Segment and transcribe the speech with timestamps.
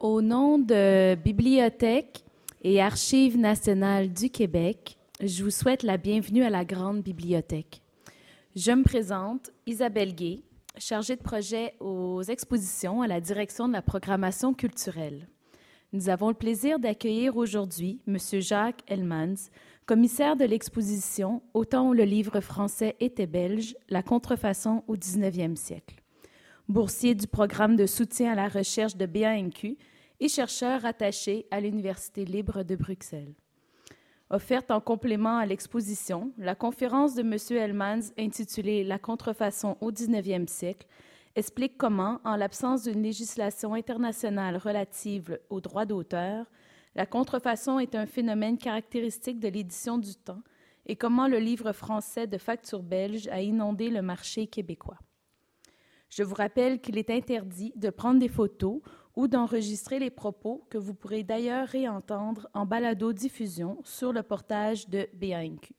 [0.00, 2.22] Au nom de Bibliothèque
[2.62, 7.82] et Archives nationales du Québec, je vous souhaite la bienvenue à la Grande Bibliothèque.
[8.54, 10.42] Je me présente, Isabelle Gay,
[10.76, 15.26] chargée de projet aux expositions à la direction de la programmation culturelle.
[15.92, 18.18] Nous avons le plaisir d'accueillir aujourd'hui M.
[18.38, 19.50] Jacques Elmans,
[19.84, 25.56] commissaire de l'exposition Au temps où le livre français était belge, la contrefaçon au 19e
[25.56, 25.96] siècle.
[26.68, 29.78] Boursier du programme de soutien à la recherche de BANQ
[30.20, 33.32] et chercheur attaché à l'Université libre de Bruxelles.
[34.28, 37.36] Offerte en complément à l'exposition, la conférence de M.
[37.58, 40.86] Elmans intitulée La contrefaçon au 19e siècle
[41.36, 46.44] explique comment, en l'absence d'une législation internationale relative aux droits d'auteur,
[46.94, 50.42] la contrefaçon est un phénomène caractéristique de l'édition du temps
[50.84, 54.98] et comment le livre français de facture belge a inondé le marché québécois.
[56.08, 58.80] Je vous rappelle qu'il est interdit de prendre des photos
[59.14, 65.08] ou d'enregistrer les propos que vous pourrez d'ailleurs réentendre en balado-diffusion sur le portage de
[65.12, 65.74] BANQ.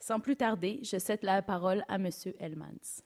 [0.00, 2.10] Sans plus tarder, je cède la parole à M.
[2.38, 3.02] Elmans.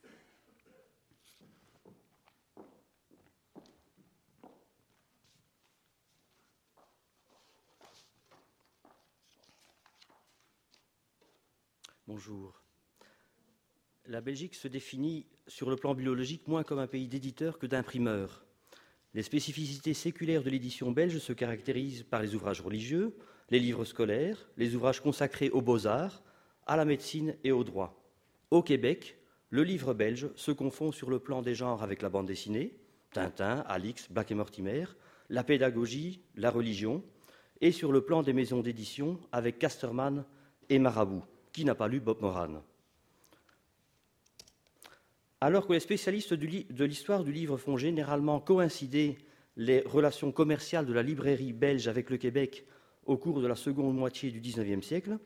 [12.09, 12.63] Bonjour.
[14.07, 18.45] La Belgique se définit sur le plan biologique moins comme un pays d'éditeurs que d'imprimeurs.
[19.15, 23.17] Les spécificités séculaires de l'édition belge se caractérisent par les ouvrages religieux,
[23.51, 26.23] les livres scolaires, les ouvrages consacrés aux beaux-arts,
[26.67, 27.99] à la médecine et au droit.
[28.51, 29.19] Au Québec,
[29.51, 32.77] le livre belge se confond sur le plan des genres avec la bande dessinée,
[33.13, 34.85] Tintin, Alix, Black et Mortimer,
[35.31, 37.03] la pédagogie, la religion,
[37.61, 40.25] et sur le plan des maisons d'édition avec Casterman
[40.69, 41.25] et Marabout.
[41.53, 42.63] Qui n'a pas lu Bob Moran
[45.41, 49.19] Alors que les spécialistes de l'histoire du livre font généralement coïncider
[49.57, 52.67] les relations commerciales de la librairie belge avec le Québec
[53.07, 55.17] au cours de la seconde moitié du XIXe siècle,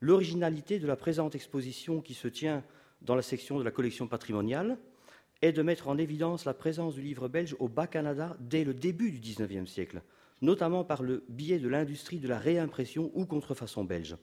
[0.00, 2.64] l'originalité de la présente exposition qui se tient
[3.02, 4.78] dans la section de la collection patrimoniale
[5.42, 9.10] est de mettre en évidence la présence du livre belge au Bas-Canada dès le début
[9.10, 10.00] du XIXe siècle,
[10.40, 14.16] notamment par le biais de l'industrie de la réimpression ou contrefaçon belge.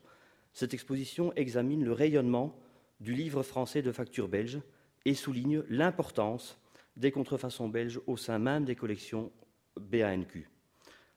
[0.54, 2.58] Cette exposition examine le rayonnement
[3.00, 4.60] du livre français de facture belge
[5.06, 6.60] et souligne l'importance
[6.98, 9.32] des contrefaçons belges au sein même des collections
[9.80, 10.50] BANQ.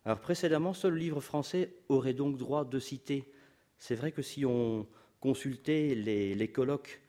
[0.05, 3.31] Alors précédemment, seul le livre français aurait donc droit de citer.
[3.79, 4.87] C'est vrai que si on
[5.21, 7.01] consultait les, colloques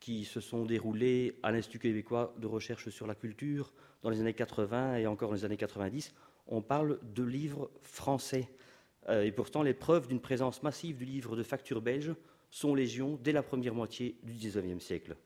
[0.00, 4.34] qui se sont déroulés à l'Institut québécois de recherche sur la culture dans les années
[4.34, 6.14] 80 et encore dans les années 90,
[6.46, 8.48] on parle de livres français.
[9.08, 12.14] Euh, et pourtant, les preuves d'une présence massive du livre de facture belge
[12.50, 15.16] sont légion dès la première moitié du XIXe siècle.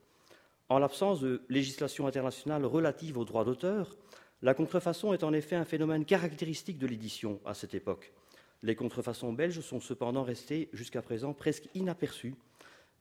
[0.68, 3.96] En l'absence de législation internationale relative aux droits d'auteur,
[4.42, 8.12] la contrefaçon est en effet un phénomène caractéristique de l'édition à cette époque.
[8.62, 12.34] Les contrefaçons belges sont cependant restées jusqu'à présent presque inaperçues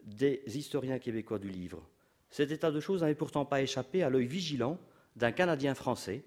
[0.03, 1.81] des historiens québécois du livre.
[2.29, 4.77] Cet état de choses n'avait pourtant pas échappé à l'œil vigilant
[5.15, 6.23] d'un Canadien français,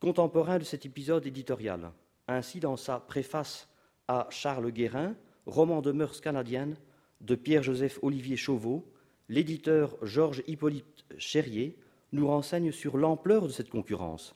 [0.00, 1.90] contemporain de cet épisode éditorial.
[2.28, 3.68] Ainsi, dans sa préface
[4.08, 6.76] à Charles Guérin, roman de mœurs canadiennes
[7.20, 8.90] de Pierre-Joseph Olivier Chauveau,
[9.28, 11.76] l'éditeur Georges Hippolyte Cherrier
[12.12, 14.34] nous renseigne sur l'ampleur de cette concurrence.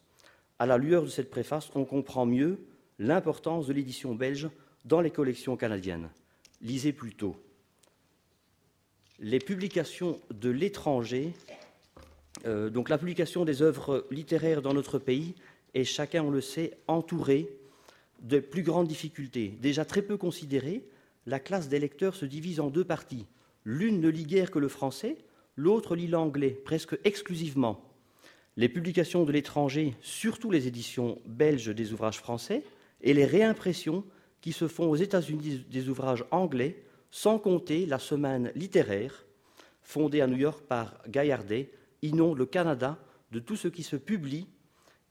[0.58, 2.58] À la lueur de cette préface, on comprend mieux
[2.98, 4.48] l'importance de l'édition belge
[4.84, 6.10] dans les collections canadiennes.
[6.60, 7.36] Lisez plutôt.
[9.18, 11.32] Les publications de l'étranger,
[12.46, 15.34] euh, donc la publication des œuvres littéraires dans notre pays
[15.74, 17.48] est, chacun on le sait, entourée
[18.22, 19.54] de plus grandes difficultés.
[19.60, 20.84] Déjà très peu considérée,
[21.26, 23.26] la classe des lecteurs se divise en deux parties.
[23.64, 25.18] L'une ne lit guère que le français,
[25.56, 27.84] l'autre lit l'anglais, presque exclusivement.
[28.56, 32.64] Les publications de l'étranger, surtout les éditions belges des ouvrages français,
[33.02, 34.04] et les réimpressions
[34.40, 39.26] qui se font aux États-Unis des ouvrages anglais, sans compter la semaine littéraire,
[39.82, 41.70] fondée à New York par Gaillardet,
[42.02, 42.98] inonde le Canada
[43.32, 44.46] de tout ce qui se publie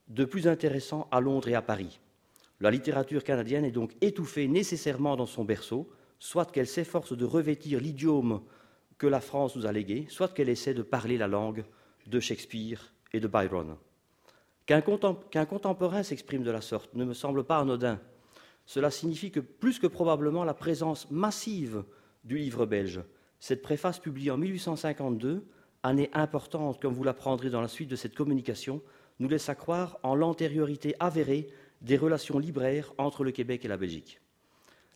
[0.08, 2.00] de plus intéressant à Londres et à Paris.
[2.60, 5.90] La littérature canadienne est donc étouffée nécessairement dans son berceau,
[6.20, 8.42] soit qu'elle s'efforce de revêtir l'idiome
[8.98, 11.64] que la France nous a légué, soit qu'elle essaie de parler la langue
[12.06, 13.78] de Shakespeare et de Byron.
[14.66, 14.82] Qu'un
[15.46, 18.00] contemporain s'exprime de la sorte ne me semble pas anodin.
[18.66, 21.84] Cela signifie que plus que probablement la présence massive
[22.24, 23.02] du livre belge,
[23.40, 25.44] cette préface publiée en 1852,
[25.82, 28.84] année importante comme vous l'apprendrez dans la suite de cette communication,
[29.20, 31.48] nous laisse à croire en l'antériorité avérée
[31.82, 34.22] des relations libraires entre le Québec et la Belgique.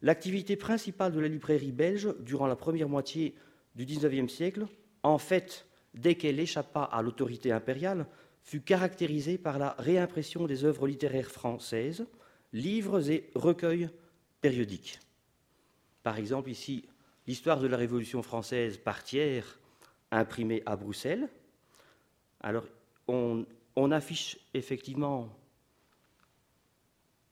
[0.04, 3.34] L'activité principale de la librairie belge durant la première moitié
[3.76, 4.68] du XIXe siècle,
[5.02, 8.06] en fait, dès qu'elle échappa à l'autorité impériale,
[8.44, 12.06] fut caractérisée par la réimpression des œuvres littéraires françaises,
[12.52, 13.90] livres et recueils
[14.42, 15.00] périodiques.
[16.04, 16.84] Par exemple, ici,
[17.26, 19.58] l'histoire de la Révolution française par tiers,
[20.12, 21.30] imprimée à Bruxelles.
[22.42, 22.66] Alors,
[23.08, 23.46] on,
[23.92, 25.30] affiche effectivement,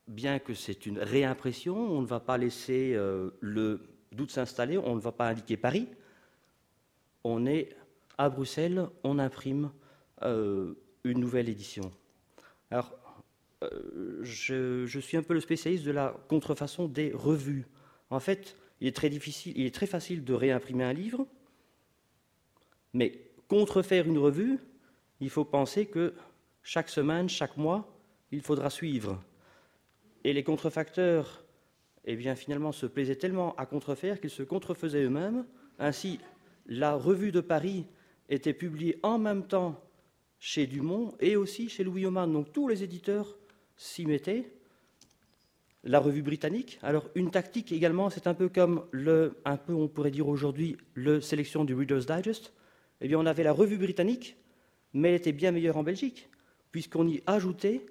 [0.07, 3.81] bien que c'est une réimpression, on ne va pas laisser euh, le
[4.11, 5.87] doute s'installer, on ne va pas indiquer Paris.
[7.23, 7.75] On est
[8.17, 9.71] à Bruxelles, on imprime
[10.23, 11.91] euh, une nouvelle édition.
[12.69, 12.91] Alors,
[13.63, 17.65] euh, je, suis un peu le spécialiste de la contrefaçon des revues.
[18.09, 21.27] En fait, il est très difficile, il est très facile de réimprimer un livre,
[22.93, 24.59] mais contrefaire une revue,
[25.19, 26.13] il faut penser que
[26.63, 27.87] chaque semaine, chaque mois,
[28.31, 29.21] il faudra suivre.
[30.23, 31.43] Et les contrefacteurs,
[32.05, 35.45] eh bien, finalement, se plaisaient tellement à contrefaire qu'ils se contrefaisaient eux-mêmes.
[35.79, 36.19] Ainsi,
[36.67, 37.85] la revue de Paris
[38.29, 39.83] était publiée en même temps
[40.39, 42.31] chez Dumont et aussi chez Louis Oman.
[42.31, 43.37] Donc tous les éditeurs
[43.77, 44.51] s'y mettaient.
[45.83, 46.79] La revue britannique.
[46.83, 50.77] Alors une tactique également, c'est un peu comme le, un peu on pourrait dire aujourd'hui,
[50.93, 52.53] le sélection du Reader's Digest.
[53.01, 54.35] Eh bien, on avait la revue britannique,
[54.93, 56.29] mais elle était bien meilleure en Belgique,
[56.71, 57.85] puisqu'on y ajoutait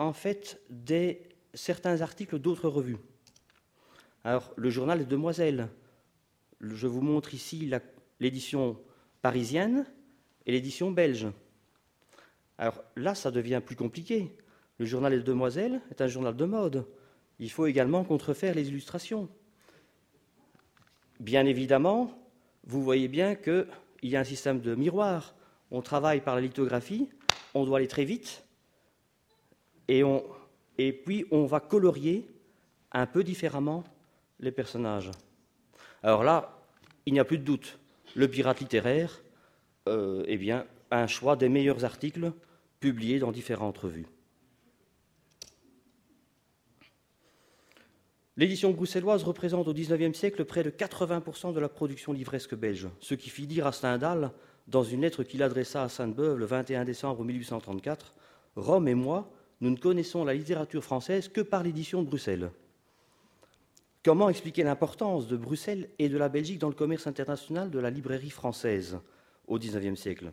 [0.00, 1.20] en fait des,
[1.52, 2.96] certains articles d'autres revues.
[4.24, 5.68] Alors, le journal des Demoiselles.
[6.60, 7.70] Je vous montre ici
[8.18, 8.80] l'édition
[9.20, 9.86] parisienne
[10.46, 11.28] et l'édition belge.
[12.56, 14.34] Alors là, ça devient plus compliqué.
[14.78, 16.86] Le journal des Demoiselles est un journal de mode.
[17.38, 19.28] Il faut également contrefaire les illustrations.
[21.18, 22.10] Bien évidemment,
[22.64, 23.66] vous voyez bien qu'il
[24.02, 25.34] y a un système de miroir.
[25.70, 27.10] On travaille par la lithographie,
[27.52, 28.44] on doit aller très vite,
[30.78, 32.26] et, puis on va colorier
[32.92, 33.84] un peu différemment
[34.38, 35.10] les personnages.
[36.02, 36.58] Alors là,
[37.06, 37.78] il n'y a plus de doute.
[38.14, 39.22] Le pirate littéraire,
[39.88, 40.52] euh, eh
[40.92, 42.32] un choix des meilleurs articles
[42.80, 44.06] publiés dans différentes revues.
[48.36, 53.14] L'édition bruxelloise représente au XIXe siècle près de 80% de la production livresque belge, ce
[53.14, 54.32] qui fit dire à Stendhal,
[54.66, 58.14] dans une lettre qu'il adressa à Sainte-Beuve le 21 décembre 1834,
[58.56, 59.30] Rome et moi,
[59.60, 62.50] nous ne connaissons la littérature française que par l'édition de Bruxelles.
[64.02, 67.90] Comment expliquer l'importance de Bruxelles et de la Belgique dans le commerce international de la
[67.90, 68.98] librairie française
[69.46, 70.32] au XIXe siècle?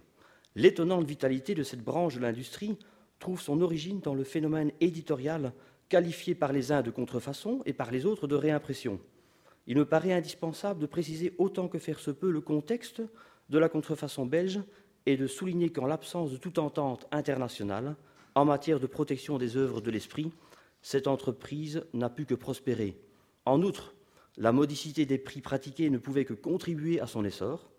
[0.56, 2.78] L'étonnante vitalité de cette branche de l'industrie
[3.20, 5.52] trouve son origine dans le phénomène éditorial
[5.90, 9.00] qualifié par les uns de contrefaçon et par les autres de réimpression.
[9.68, 13.02] Il me paraît indispensable de préciser autant que faire se peut le contexte
[13.50, 14.62] de la contrefaçon belge
[15.06, 17.96] et de souligner qu'en l'absence de toute entente internationale
[18.38, 20.32] en matière de protection des œuvres de l'esprit,
[20.84, 22.96] cette entreprise n'a pu que prospérer.
[23.46, 23.96] En outre,
[24.38, 27.72] la modicité des prix pratiqués ne pouvait que contribuer à son essor.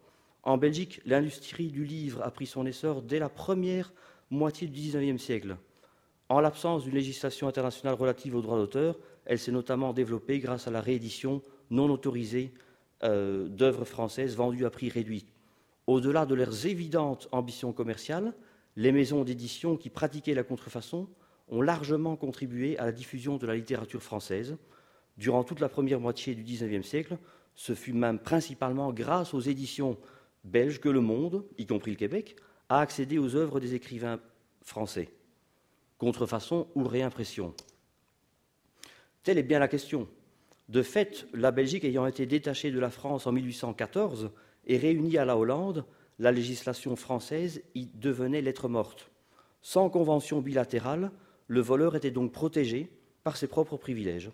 [0.43, 3.93] En Belgique, l'industrie du livre a pris son essor dès la première
[4.31, 5.56] moitié du XIXe siècle.
[6.28, 10.72] En l'absence d'une législation internationale relative aux droits d'auteur, elle s'est notamment développée grâce à
[10.72, 11.40] la réédition
[11.70, 12.52] non autorisée
[13.04, 15.25] euh, d'œuvres françaises vendues à prix réduit.
[15.87, 18.34] Au-delà de leurs évidentes ambitions commerciales,
[18.78, 21.08] les maisons d'édition qui pratiquaient la contrefaçon
[21.48, 24.56] ont largement contribué à la diffusion de la littérature française.
[25.16, 27.19] Durant toute la première moitié du XIXe siècle,
[27.56, 29.98] ce fut même principalement grâce aux éditions
[30.44, 32.37] belge que le monde, y compris le Québec,
[32.68, 34.20] a accédé aux œuvres des écrivains
[34.62, 35.08] français,
[35.99, 37.54] contrefaçon ou réimpression?
[39.25, 40.06] Telle est bien la question.
[40.68, 44.30] De fait, la Belgique ayant été détachée de la France en 1814
[44.68, 45.85] et réunie à la Hollande,
[46.18, 49.10] la législation française y devenait lettre morte.
[49.62, 51.10] Sans convention bilatérale,
[51.46, 52.90] le voleur était donc protégé
[53.25, 54.30] par ses propres privilèges.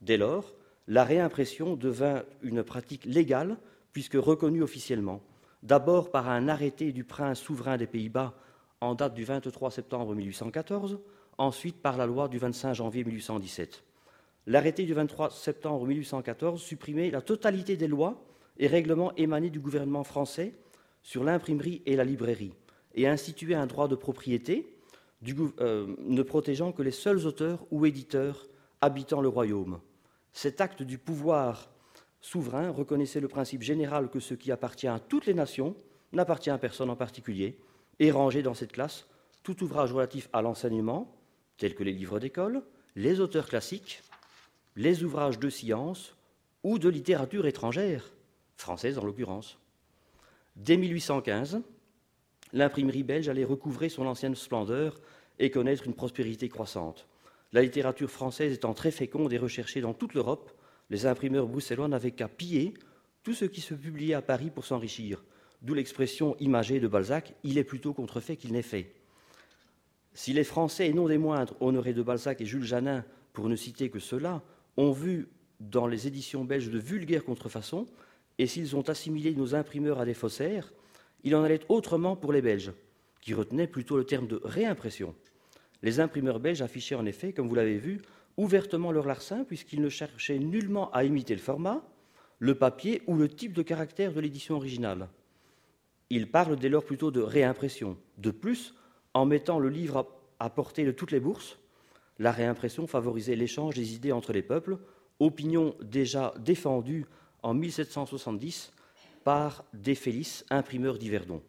[0.00, 0.54] Dès lors,
[0.86, 3.56] la réimpression devint une pratique légale
[3.92, 5.20] puisque reconnue officiellement
[5.64, 8.34] d'abord par un arrêté du prince souverain des Pays-Bas
[8.80, 11.00] en date du 23 septembre 1814,
[11.38, 13.82] ensuite par la loi du 25 janvier 1817.
[14.46, 18.22] L'arrêté du 23 septembre 1814 supprimait la totalité des lois
[18.58, 20.54] et règlements émanés du gouvernement français
[21.04, 22.54] sur l'imprimerie et la librairie
[22.96, 24.74] et instituait un droit de propriété
[25.60, 28.46] euh, ne protégeant que les seuls auteurs ou éditeurs
[28.80, 29.80] habitant le royaume.
[30.32, 31.70] Cet acte du pouvoir
[32.20, 35.76] souverain reconnaissait le principe général que ce qui appartient à toutes les nations
[36.12, 37.58] n'appartient à personne en particulier,
[38.00, 39.06] et rangeait dans cette classe
[39.42, 41.14] tout ouvrage relatif à l'enseignement,
[41.58, 42.62] tel que les livres d'école,
[42.96, 44.02] les auteurs classiques,
[44.76, 46.16] les ouvrages de science
[46.62, 48.12] ou de littérature étrangère,
[48.56, 49.58] française en l'occurrence.
[50.56, 51.62] Dès 1815,
[52.52, 55.00] l'imprimerie belge allait recouvrer son ancienne splendeur
[55.38, 57.06] et connaître une prospérité croissante.
[57.52, 60.52] La littérature française étant très féconde et recherchée dans toute l'Europe,
[60.90, 62.74] les imprimeurs bruxellois n'avaient qu'à piller
[63.22, 65.24] tout ce qui se publiait à Paris pour s'enrichir.
[65.62, 68.92] d'où l'expression imagée de Balzac il est plutôt contrefait qu'il n'est fait.
[70.12, 73.56] Si les Français, et non des moindres, Honoré de Balzac et Jules Janin, pour ne
[73.56, 74.42] citer que ceux-là,
[74.76, 75.28] ont vu
[75.60, 77.86] dans les éditions belges de vulgaires contrefaçons,
[78.38, 80.72] et s'ils ont assimilé nos imprimeurs à des faussaires,
[81.22, 82.72] il en allait autrement pour les Belges,
[83.20, 85.14] qui retenaient plutôt le terme de réimpression.
[85.82, 88.00] Les imprimeurs belges affichaient en effet, comme vous l'avez vu,
[88.36, 91.82] ouvertement leur larcin, puisqu'ils ne cherchaient nullement à imiter le format,
[92.38, 95.08] le papier ou le type de caractère de l'édition originale.
[96.10, 97.96] Ils parlent dès lors plutôt de réimpression.
[98.18, 98.74] De plus,
[99.14, 100.08] en mettant le livre
[100.40, 101.58] à portée de toutes les bourses,
[102.18, 104.78] la réimpression favorisait l'échange des idées entre les peuples,
[105.18, 107.06] opinion déjà défendue
[107.44, 108.72] en 1770
[109.22, 111.42] par Desfélis, imprimeur d'Yverdon.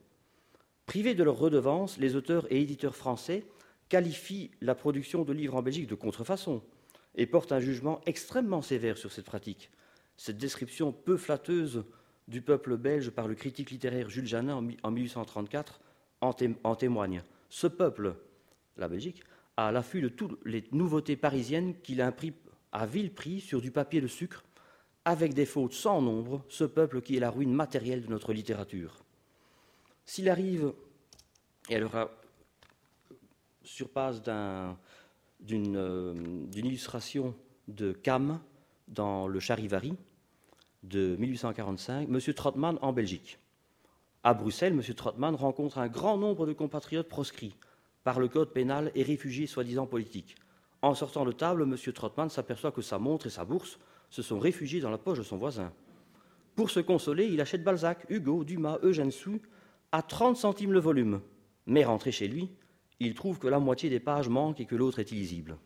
[0.86, 3.46] Privés de leur redevance, les auteurs et éditeurs français
[3.90, 6.62] qualifient la production de livres en Belgique de contrefaçon
[7.16, 9.72] et portent un jugement extrêmement sévère sur cette pratique.
[10.18, 11.86] Cette description peu flatteuse
[12.28, 15.80] du peuple belge par le critique littéraire Jules Janin en 1834
[16.22, 17.24] en témoigne.
[17.50, 18.16] Ce peuple,
[18.78, 19.24] la Belgique,
[19.56, 22.34] a l'affût de toutes les nouveautés parisiennes qu'il imprime
[22.74, 24.44] à vil prix sur du papier de sucre,
[25.06, 29.04] avec des fautes sans nombre, ce peuple qui est la ruine matérielle de notre littérature.
[30.04, 30.74] S'il arrive,
[31.70, 31.88] et elle
[33.64, 34.74] surpasse euh,
[35.40, 37.36] d'une illustration
[37.68, 38.40] de Cam
[38.88, 39.96] dans le Charivari
[40.84, 42.34] de 1845, M.
[42.34, 43.40] Trotman en Belgique.
[44.24, 44.82] À Bruxelles, M.
[44.96, 47.56] Trotman rencontre un grand nombre de compatriotes proscrits
[48.04, 50.36] par le code pénal et réfugiés soi-disant politiques.
[50.82, 51.76] En sortant de table, M.
[51.94, 55.24] Trotman s'aperçoit que sa montre et sa bourse se sont réfugiés dans la poche de
[55.24, 55.72] son voisin.
[56.56, 59.42] Pour se consoler, il achète Balzac, Hugo, Dumas, Eugène Sue
[59.92, 61.22] à 30 centimes le volume.
[61.66, 62.50] Mais rentré chez lui,
[63.00, 65.58] il trouve que la moitié des pages manque et que l'autre est illisible.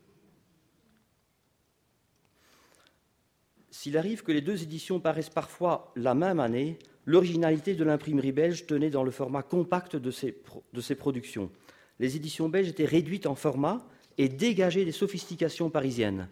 [3.69, 8.65] S'il arrive que les deux éditions paraissent parfois la même année, l'originalité de l'imprimerie belge
[8.65, 10.41] tenait dans le format compact de ses,
[10.73, 11.51] de ses productions.
[11.99, 13.85] Les éditions belges étaient réduites en format
[14.17, 16.27] et dégager des sophistications parisiennes.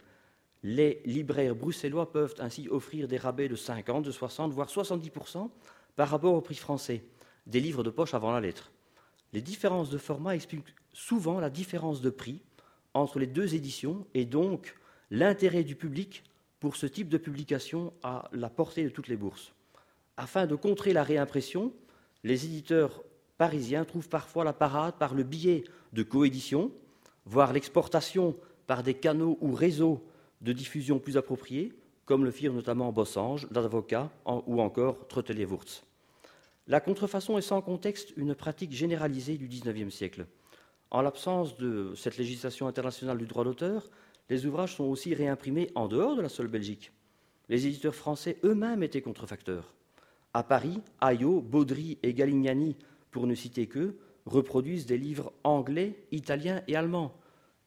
[0.69, 5.49] Les libraires bruxellois peuvent ainsi offrir des rabais de 50, de 60, voire 70%
[5.95, 7.05] par rapport au prix français
[7.45, 8.69] des livres de poche avant la lettre.
[9.31, 12.41] Les différences de format expliquent souvent la différence de prix
[12.93, 14.75] entre les deux éditions et donc
[15.09, 16.25] l'intérêt du public
[16.59, 19.53] pour ce type de publication à la portée de toutes les bourses.
[20.17, 21.71] Afin de contrer la réimpression,
[22.25, 23.05] les éditeurs
[23.37, 26.73] parisiens trouvent parfois la parade par le biais de coéditions,
[27.25, 30.03] voire l'exportation par des canaux ou réseaux
[30.41, 31.73] de diffusion plus appropriés,
[32.05, 35.83] comme le firent notamment Bossange, l'avocat ou encore Trottelier-Wurtz.
[36.67, 40.25] La contrefaçon est sans contexte une pratique généralisée du XIXe siècle.
[40.91, 43.89] En l'absence de cette législation internationale du droit d'auteur,
[44.29, 46.91] les ouvrages sont aussi réimprimés en dehors de la seule Belgique.
[47.49, 49.73] Les éditeurs français eux-mêmes étaient contrefacteurs.
[50.33, 52.75] À Paris, Ayot, Baudry et Galignani,
[53.11, 57.15] pour ne citer qu'eux, reproduisent des livres anglais, italiens et allemands.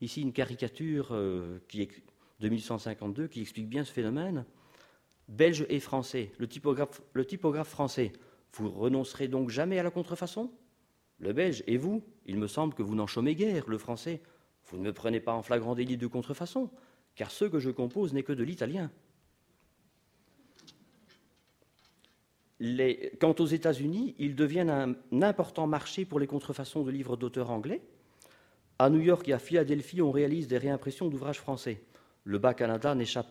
[0.02, 1.82] Ici, une caricature euh, qui
[2.40, 4.44] est de 1852 qui explique bien ce phénomène.
[5.28, 8.12] Belge et français, le typographe français,
[8.54, 10.50] vous renoncerez donc jamais à la contrefaçon?
[11.18, 14.22] Le belge et vous, il me semble que vous n'en chômez guère, le français.
[14.66, 16.70] Vous ne me prenez pas en flagrant délit de contrefaçon,
[17.14, 18.90] car ce que je compose n'est que de l'italien.
[23.20, 27.82] Quant aux États-Unis, ils deviennent un important marché pour les contrefaçons de livres d'auteurs anglais.
[28.78, 31.82] À New York et à Philadelphie, on réalise des réimpressions d'ouvrages français.
[32.24, 33.28] Le Bas-Canada n'échappe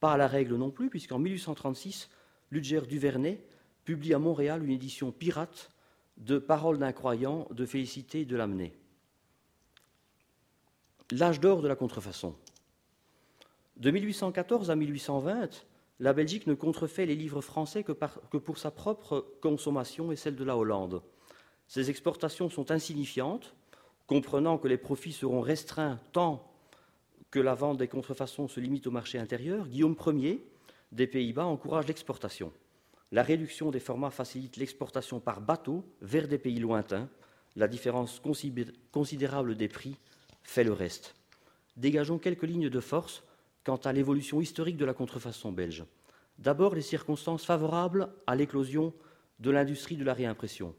[0.00, 2.08] pas à la règle non plus, puisqu'en 1836,
[2.50, 3.44] Ludger Duvernay
[3.84, 5.70] publie à Montréal une édition pirate
[6.18, 8.72] de Paroles d'un croyant de Félicité de Lamennais.
[11.10, 12.34] L'âge d'or de la contrefaçon.
[13.76, 15.64] De 1814 à 1820,
[16.00, 20.44] la Belgique ne contrefait les livres français que, pour sa propre consommation et celle de
[20.44, 21.02] la Hollande.
[21.66, 23.54] Ces exportations sont insignifiantes,
[24.06, 26.47] comprenant que les profits seront restreints tant
[27.30, 29.66] que la vente des contrefaçons se limite au marché intérieur.
[29.66, 30.44] Guillaume Ier
[30.92, 32.52] des Pays-Bas encourage l'exportation.
[33.12, 37.08] La réduction des formats facilite l'exportation par bateau vers des pays lointains.
[37.56, 38.20] La différence
[38.92, 39.96] considérable des prix
[40.42, 41.14] fait le reste.
[41.76, 43.22] Dégageons quelques lignes de force
[43.64, 45.84] quant à l'évolution historique de la contrefaçon belge.
[46.38, 48.94] D'abord, les circonstances favorables à l'éclosion
[49.40, 50.74] de l'industrie de la réimpression.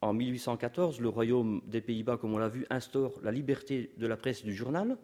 [0.00, 4.16] En 1814, le Royaume des Pays-Bas, comme on l'a vu, instaure la liberté de la
[4.16, 4.98] presse du journal.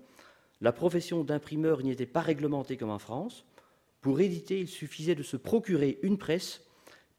[0.61, 3.45] La profession d'imprimeur n'y était pas réglementée comme en France.
[4.01, 6.63] Pour éditer, il suffisait de se procurer une presse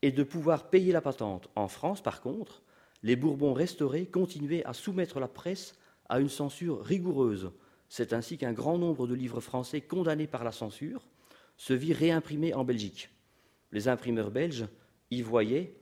[0.02, 1.50] et de pouvoir payer la patente.
[1.56, 2.62] En France, par contre,
[3.04, 5.76] les Bourbons restaurés continuaient à soumettre la presse
[6.10, 7.52] à une censure rigoureuse.
[7.90, 11.08] C'est ainsi qu'un grand nombre de livres français condamnés par la censure
[11.58, 13.10] se virent réimprimés en Belgique.
[13.72, 14.68] Les imprimeurs belges
[15.10, 15.76] y voyaient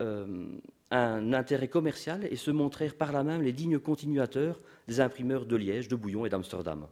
[0.00, 0.58] euh,
[0.90, 5.56] un intérêt commercial et se montrèrent par là même les dignes continuateurs des imprimeurs de
[5.56, 6.86] Liège, de Bouillon et d'Amsterdam.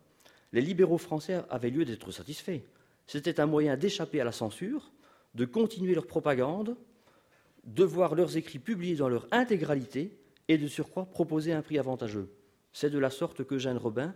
[0.52, 2.60] Les libéraux français avaient lieu d'être satisfaits.
[3.06, 4.92] C'était un moyen d'échapper à la censure,
[5.34, 6.76] de continuer leur propagande,
[7.64, 12.30] de voir leurs écrits publiés dans leur intégralité et de surcroît proposer un prix avantageux.
[12.72, 14.14] C'est de la sorte que Jeanne Robin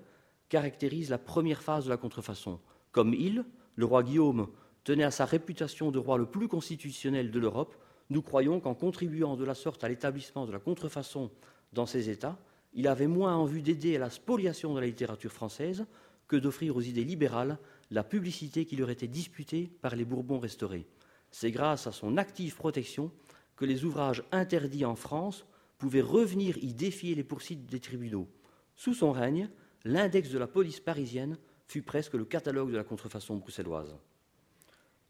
[0.49, 2.61] caractérise la première phase de la contrefaçon.
[2.93, 3.45] Comme il,
[3.77, 4.49] le roi Guillaume
[4.85, 7.77] tenait à sa réputation de roi le plus constitutionnel de l'Europe,
[8.13, 11.31] nous croyons qu'en contribuant de la sorte à l'établissement de la contrefaçon
[11.73, 12.39] dans ces États,
[12.75, 15.87] il avait moins en vue d'aider à la spoliation de la littérature française
[16.29, 17.59] que d'offrir aux idées libérales
[17.91, 20.87] la publicité qui leur était disputée par les Bourbons restaurés.
[21.31, 23.11] C'est grâce à son active protection
[23.57, 25.45] que les ouvrages interdits en France
[25.79, 28.29] pouvaient revenir y défier les poursuites des tribunaux.
[28.77, 29.51] Sous son règne,
[29.85, 33.97] l'index de la police parisienne fut presque le catalogue de la contrefaçon bruxelloise.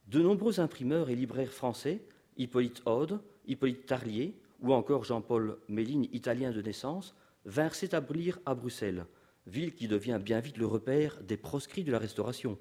[0.07, 2.05] De nombreux imprimeurs et libraires français,
[2.37, 9.07] Hippolyte Aude, Hippolyte Tarlier ou encore Jean-Paul Méline, italien de naissance, vinrent s'établir à Bruxelles,
[9.47, 12.59] ville qui devient bien vite le repère des proscrits de la Restauration.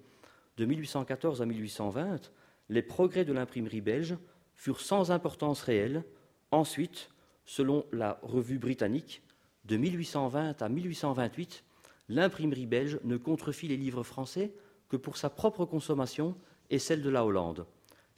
[0.58, 2.32] De 1814 à 1820,
[2.70, 4.18] les progrès de l'imprimerie belge
[4.56, 6.04] furent sans importance réelle.
[6.52, 7.10] Ensuite,
[7.46, 9.22] selon la revue britannique,
[9.66, 11.64] de 1820 à 1828,
[12.10, 14.54] l'imprimerie belge ne contrefit les livres français
[14.90, 16.36] que pour sa propre consommation
[16.70, 17.66] et celle de la Hollande.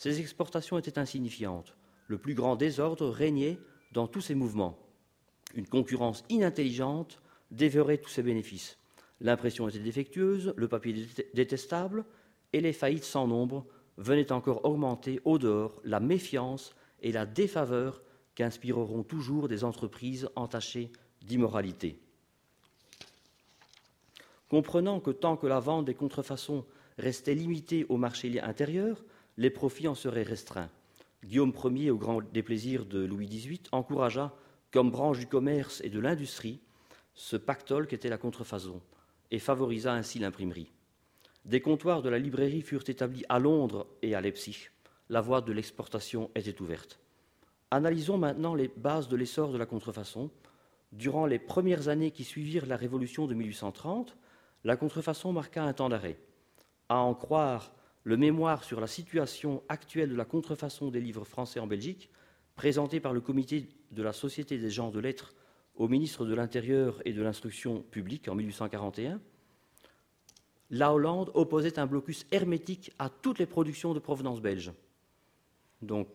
[0.04, 1.78] Ces exportations étaient insignifiantes.
[2.08, 3.58] Le plus grand désordre régnait
[3.94, 4.78] dans tous ces mouvements.
[5.56, 8.78] Une concurrence inintelligente dévorait tous ses bénéfices.
[9.22, 12.04] L'impression était défectueuse, le papier détestable,
[12.52, 18.04] et les faillites sans nombre venaient encore augmenter au dehors la méfiance et la défaveur
[18.36, 20.92] qu'inspireront toujours des entreprises entachées
[21.22, 21.98] d'immoralité.
[24.50, 26.66] Comprenant que tant que la vente des contrefaçons
[26.98, 29.02] restait limitée au marché intérieur,
[29.38, 30.70] les profits en seraient restreints.
[31.24, 34.34] Guillaume Ier, au grand déplaisir de Louis XVIII, encouragea,
[34.72, 36.60] comme branche du commerce et de l'industrie,
[37.14, 38.82] ce pactole qu'était la contrefaçon,
[39.32, 40.72] et favorisa ainsi l'imprimerie.
[41.46, 44.70] Des comptoirs de la librairie furent établis à Londres et à Leipzig.
[45.10, 47.00] La voie de l'exportation était ouverte.
[47.70, 50.30] Analysons maintenant les bases de l'essor de la contrefaçon.
[50.92, 54.16] Durant les premières années qui suivirent la Révolution de 1830,
[54.64, 56.18] la contrefaçon marqua un temps d'arrêt.
[56.88, 61.60] À en croire le mémoire sur la situation actuelle de la contrefaçon des livres français
[61.60, 62.10] en Belgique,
[62.56, 65.34] présenté par le comité de la Société des gens de lettres
[65.76, 69.20] au ministre de l'Intérieur et de l'Instruction publique en 1841,
[70.70, 74.72] la Hollande opposait un blocus hermétique à toutes les productions de provenance belge.
[75.82, 76.08] Donc,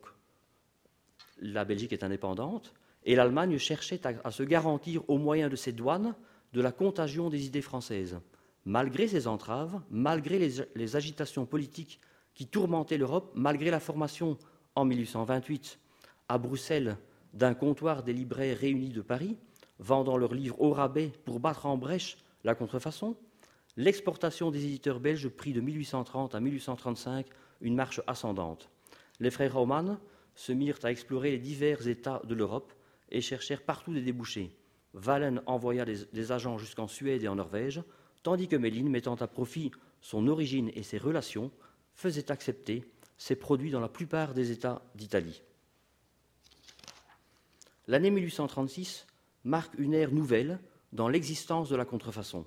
[1.40, 2.74] la Belgique est indépendante
[3.04, 6.14] et l'Allemagne cherchait à, se garantir au moyen de ses douanes
[6.52, 8.18] de la contagion des idées françaises.
[8.68, 12.00] Malgré ces entraves, malgré les, agitations politiques
[12.34, 14.36] qui tourmentaient l'Europe, malgré la formation
[14.74, 15.78] en 1828
[16.28, 16.98] à Bruxelles
[17.32, 19.38] d'un comptoir des libraires réunis de Paris,
[19.78, 23.16] vendant leurs livres au rabais pour battre en brèche la contrefaçon,
[23.78, 27.24] l'exportation des éditeurs belges prit de 1830 à 1835
[27.62, 28.68] une marche ascendante.
[29.18, 29.96] Les frères Roman
[30.34, 32.74] se mirent à explorer les divers États de l'Europe
[33.08, 34.54] et cherchèrent partout des débouchés.
[34.92, 37.80] Valen envoya des, agents jusqu'en Suède et en Norvège,
[38.28, 39.70] tandis que Méline, mettant à profit
[40.02, 41.50] son origine et ses relations,
[41.94, 42.84] faisait accepter
[43.16, 45.40] ses produits dans la plupart des États d'Italie.
[47.86, 49.06] L'année 1836
[49.44, 50.60] marque une ère nouvelle
[50.92, 52.44] dans l'existence de la contrefaçon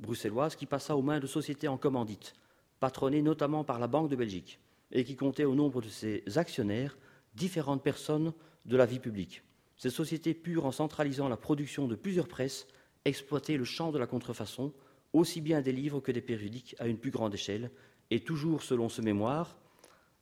[0.00, 2.34] bruxelloise qui passa aux mains de sociétés en commandite,
[2.78, 4.60] patronnées notamment par la Banque de Belgique,
[4.92, 6.98] et qui comptait au nombre de ses actionnaires
[7.34, 8.34] différentes personnes
[8.66, 9.42] de la vie publique.
[9.78, 12.66] Ces sociétés purent, en centralisant la production de plusieurs presses,
[13.06, 14.74] exploiter le champ de la contrefaçon,
[15.16, 17.70] aussi bien des livres que des périodiques, à une plus grande échelle,
[18.10, 19.58] et toujours selon ce mémoire.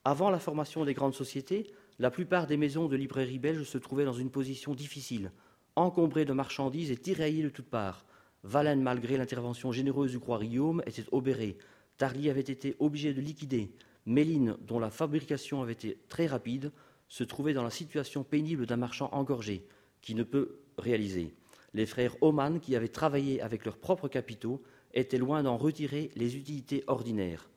[0.05, 1.67] Avant la formation des grandes sociétés,
[1.99, 5.33] la plupart des maisons de librairie belges se trouvaient dans une position difficile,
[5.77, 8.05] encombrées de marchandises et tiraillées de toutes parts,
[8.45, 11.57] Valène, malgré l'intervention généreuse du roi Guillaume, était obéré.
[11.97, 13.71] Tarly avait été obligé de liquider.
[14.05, 16.71] Méline, dont la fabrication avait été très rapide,
[17.09, 19.67] se trouvait dans la situation pénible d'un marchand engorgé,
[20.03, 21.33] qui ne peut réaliser.
[21.73, 24.63] Les frères Oman, qui avaient travaillé avec leurs propres capitaux,
[24.95, 27.51] étaient loin d'en retirer les utilités ordinaires.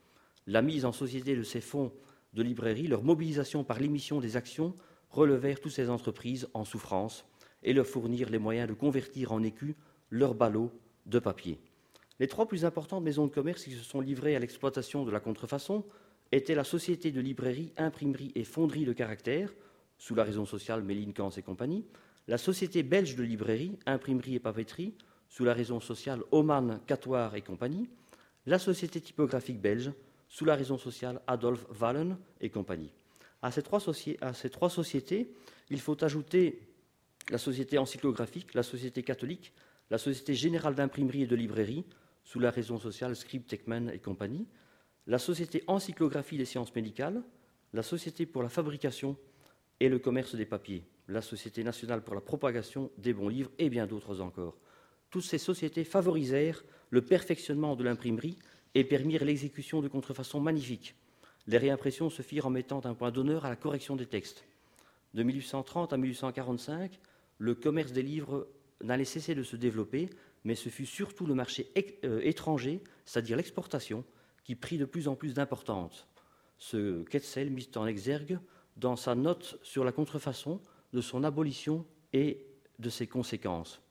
[0.46, 1.94] La mise en société de ces fonds
[2.34, 4.76] de librairie, leur mobilisation par l'émission des actions,
[5.10, 7.26] relevèrent toutes ces entreprises en souffrance
[7.64, 9.76] et leur fournirent les moyens de convertir en écus
[10.10, 10.72] leurs ballots
[11.06, 11.60] de papier.
[12.20, 15.20] Les trois plus importantes maisons de commerce qui se sont livrées à l'exploitation de la
[15.20, 15.86] contrefaçon
[16.32, 19.54] étaient la Société de librairie, imprimerie et fonderie de caractère,
[19.98, 21.86] sous la raison sociale Méline Kans et compagnie,
[22.28, 24.94] la Société belge de librairie, imprimerie et papeterie,
[25.30, 27.90] sous la raison sociale Oman, Catoire et compagnie,
[28.46, 29.92] la Société typographique belge,
[30.30, 32.92] sous la raison sociale Adolphe Wallen et compagnie.
[33.42, 33.80] À ces, trois
[34.70, 35.32] sociétés,
[35.70, 36.60] il faut ajouter
[37.30, 39.54] la Société encyclographique, la Société catholique,
[39.90, 41.86] la Société générale d'imprimerie et de librairie,
[42.24, 44.48] sous la raison sociale Script, Techman et compagnie,
[45.06, 47.22] la Société encyclographie des sciences médicales,
[47.74, 49.18] la Société pour la fabrication
[49.80, 53.70] et le commerce des papiers, la Société nationale pour la propagation des bons livres et
[53.70, 54.58] bien d'autres encore.
[55.10, 58.38] Toutes ces sociétés favorisèrent le perfectionnement de l'imprimerie
[58.76, 60.96] et permirent l'exécution de contrefaçons magnifiques.
[61.48, 64.46] Les réimpressions se firent en mettant un point d'honneur à la correction des textes.
[65.14, 67.00] De 1830 à 1845,
[67.38, 68.48] le commerce des livres
[68.84, 70.10] n'allait cesser de se développer,
[70.44, 71.72] mais ce fut surtout le marché
[72.04, 74.04] euh, étranger, c'est-à-dire l'exportation,
[74.44, 76.08] qui prit de plus en plus d'importance.
[76.58, 78.40] Ce Quetzal mit en exergue
[78.76, 80.62] dans sa note sur la contrefaçon
[80.94, 82.46] de son abolition et
[82.80, 83.82] de ses conséquences.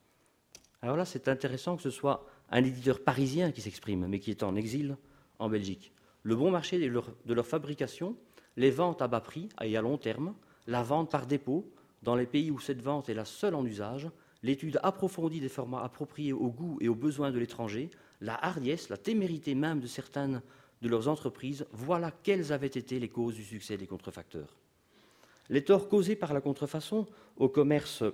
[0.83, 4.43] Alors là, c'est intéressant que ce soit un éditeur parisien qui s'exprime, mais qui est
[4.43, 4.97] en exil
[5.39, 5.93] en Belgique.
[6.23, 8.17] Le bon marché de leur, fabrication,
[8.57, 10.35] les ventes à bas prix et à long terme,
[10.67, 11.71] la vente par dépôt,
[12.03, 14.09] dans les pays où cette vente est la seule en usage,
[14.43, 18.97] l'étude approfondie des formats appropriés aux goûts et aux besoins de l'étranger, la hardiesse, la
[18.97, 20.43] témérité même de certaines
[20.83, 24.57] de leurs entreprises, voilà quelles avaient été les causes du succès des contrefacteurs.
[25.49, 28.05] Les torts causés par la contrefaçon au commerce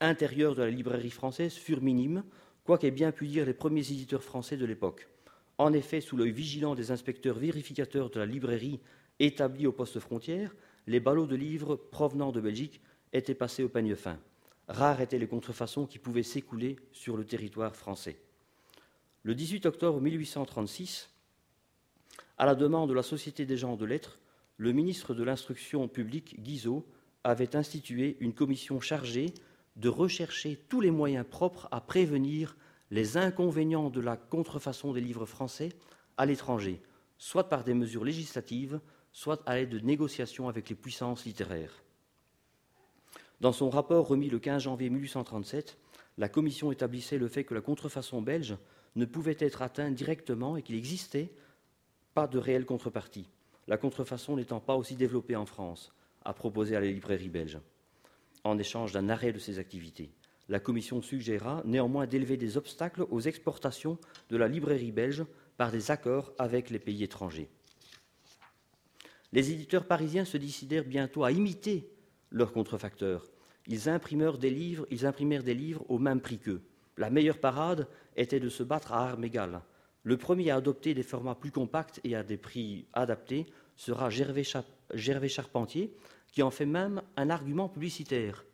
[0.00, 2.24] intérieur de la librairie française furent minimes,
[2.64, 5.08] quoi qu'aient bien pu dire les premiers éditeurs français de l'époque.
[5.58, 8.80] En effet, sous l'œil vigilant des inspecteurs vérificateurs de la librairie
[9.20, 10.54] établis au poste frontière,
[10.86, 12.80] les ballots de livres provenant de Belgique
[13.12, 14.18] étaient passés au peigne fin.
[14.68, 18.18] Rares étaient les contrefaçons qui pouvaient s'écouler sur le territoire français.
[19.22, 21.10] Le 18 octobre 1836,
[22.36, 24.18] à la demande de la Société des gens de lettres,
[24.56, 26.86] le ministre de l'Instruction publique, Guizot,
[27.22, 29.32] avait institué une commission chargée
[29.76, 32.56] de rechercher tous les moyens propres à prévenir
[32.90, 35.70] les inconvénients de la contrefaçon des livres français
[36.16, 36.80] à l'étranger,
[37.18, 38.80] soit par des mesures législatives,
[39.12, 41.82] soit à l'aide de négociations avec les puissances littéraires.
[43.40, 45.76] Dans son rapport remis le 15 janvier 1837,
[46.18, 48.56] la Commission établissait le fait que la contrefaçon belge
[48.94, 51.32] ne pouvait être atteinte directement et qu'il n'existait
[52.14, 53.28] pas de réelle contrepartie,
[53.66, 55.92] la contrefaçon n'étant pas aussi développée en France,
[56.24, 57.58] a proposé à la librairie belge,
[58.44, 60.10] en échange d'un arrêt de ses activités.
[60.48, 65.24] La Commission suggéra néanmoins d'élever des obstacles aux exportations de la librairie belge
[65.56, 67.48] par des accords avec les pays étrangers.
[69.32, 71.90] Les éditeurs parisiens se décidèrent bientôt à imiter
[72.30, 73.26] leurs contrefacteurs.
[73.66, 76.62] Ils imprimèrent des livres, ils imprimèrent des livres au même prix qu'eux.
[76.98, 79.62] La meilleure parade était de se battre à armes égales.
[80.02, 84.44] Le premier à adopter des formats plus compacts et à des prix adaptés sera Gervais,
[85.28, 85.96] Charpentier,
[86.34, 88.44] qui en fait même un argument publicitaire,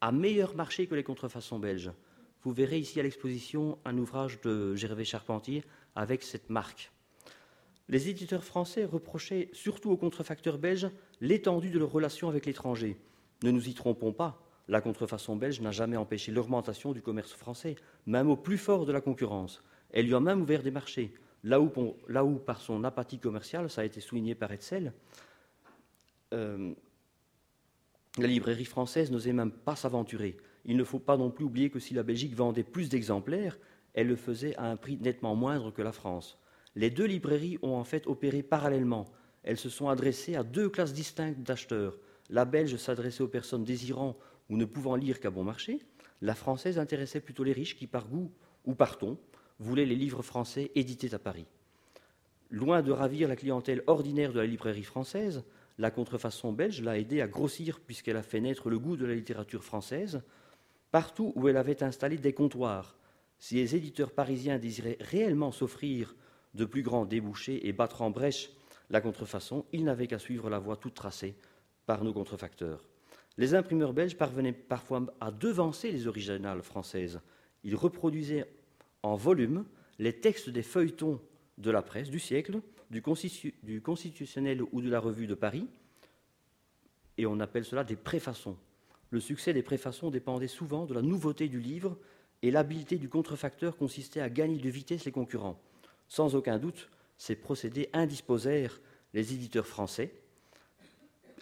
[0.00, 1.90] à meilleur marché que les contrefaçons belges.
[2.44, 5.64] Vous verrez ici à l'exposition un ouvrage de Gervais Charpentier
[5.96, 6.92] avec cette marque.
[7.88, 10.88] Les éditeurs français reprochaient surtout aux contrefacteurs belges
[11.20, 12.96] l'étendue de leurs relations avec l'étranger.
[13.42, 17.74] Ne nous y trompons pas, la contrefaçon belge n'a jamais empêché l'augmentation du commerce français,
[18.06, 19.60] même au plus fort de la concurrence.
[19.90, 21.12] Elle lui a même ouvert des marchés.
[21.42, 24.92] Là où, par son apathie commerciale, ça a été souligné par Etzel,
[26.32, 26.72] euh,
[28.18, 30.36] la librairie française n'osait même pas s'aventurer.
[30.64, 33.58] Il ne faut pas non plus oublier que si la Belgique vendait plus d'exemplaires,
[33.92, 36.38] elle le faisait à un prix nettement moindre que la France.
[36.76, 39.06] Les deux librairies ont en fait opéré parallèlement.
[39.42, 41.98] Elles se sont adressées à deux classes distinctes d'acheteurs.
[42.30, 44.16] La belge s'adressait aux personnes désirant
[44.48, 45.80] ou ne pouvant lire qu'à bon marché.
[46.22, 48.30] La française intéressait plutôt les riches qui, par goût
[48.64, 49.18] ou par ton,
[49.58, 51.46] voulaient les livres français édités à Paris.
[52.50, 55.44] Loin de ravir la clientèle ordinaire de la librairie française,
[55.78, 59.14] la contrefaçon belge l'a aidée à grossir puisqu'elle a fait naître le goût de la
[59.14, 60.22] littérature française
[60.90, 62.96] partout où elle avait installé des comptoirs.
[63.38, 66.14] Si les éditeurs parisiens désiraient réellement s'offrir
[66.54, 68.50] de plus grands débouchés et battre en brèche
[68.90, 71.34] la contrefaçon, ils n'avaient qu'à suivre la voie toute tracée
[71.84, 72.88] par nos contrefacteurs.
[73.36, 77.20] Les imprimeurs belges parvenaient parfois à devancer les originales françaises.
[77.64, 78.46] Ils reproduisaient
[79.02, 79.64] en volume
[79.98, 81.20] les textes des feuilletons
[81.58, 85.66] de la presse du siècle, du, constitutionnel ou de la revue de Paris,
[87.16, 88.56] et on appelle cela des préfaçons.
[89.10, 91.96] Le succès des préfaçons dépendait souvent de la nouveauté du livre
[92.42, 95.60] et l'habileté du contrefacteur consistait à gagner de vitesse les concurrents.
[96.08, 98.80] Sans aucun doute, ces procédés indisposèrent
[99.12, 100.12] les éditeurs français,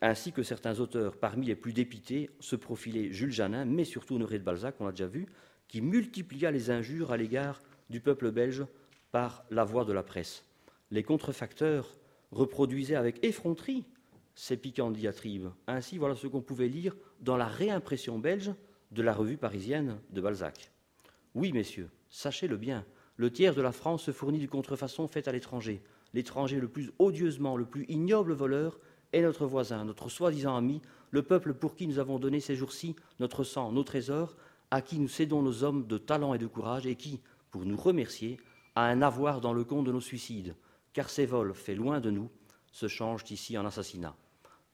[0.03, 1.17] ainsi que certains auteurs.
[1.17, 4.93] Parmi les plus dépités se profilait Jules Janin, mais surtout Honoré de Balzac, on l'a
[4.93, 5.27] déjà vu,
[5.69, 8.67] qui multiplia les injures à l'égard du peuple belge
[9.11, 10.45] par la voix de la presse.
[10.93, 11.89] Les contrefacteurs
[12.33, 13.87] reproduisaient avec effronterie
[14.35, 15.49] ces piquantes diatribes.
[15.67, 18.53] Ainsi, voilà ce qu'on pouvait lire dans la réimpression belge
[18.91, 20.71] de la revue parisienne de Balzac.
[21.35, 22.85] Oui, messieurs, sachez-le bien,
[23.17, 25.83] le tiers de la France se fournit du contrefaçon faite à l'étranger.
[26.13, 28.79] L'étranger le plus odieusement, le plus ignoble voleur
[29.15, 32.97] est notre voisin, notre soi-disant ami, le peuple pour qui nous avons donné ces jours-ci
[33.19, 34.37] notre sang, nos trésors,
[34.71, 37.79] à qui nous cédons nos hommes de talent et de courage, et qui, pour nous
[37.79, 38.39] remercier,
[38.75, 40.55] a un avoir dans le compte de nos suicides,
[40.93, 42.31] car ces vols faits loin de nous
[42.71, 44.17] se changent ici en assassinats.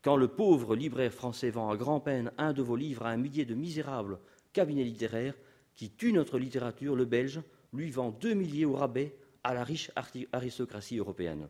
[0.03, 3.45] Quand le pauvre libraire français vend à grand-peine un de vos livres à un millier
[3.45, 4.19] de misérables
[4.53, 5.35] cabinets littéraires
[5.75, 7.41] qui tuent notre littérature, le Belge
[7.73, 9.91] lui vend deux milliers au rabais à la riche
[10.33, 11.49] aristocratie européenne.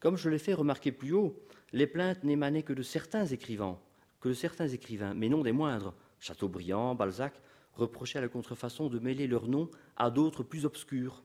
[0.00, 1.38] Comme je l'ai fait remarquer plus haut,
[1.72, 3.78] les plaintes n'émanaient que de certains écrivains,
[4.20, 5.94] que certains écrivains, mais non des moindres.
[6.20, 7.40] Chateaubriand, Balzac
[7.74, 11.22] reprochaient à la contrefaçon de mêler leurs noms à d'autres plus obscurs,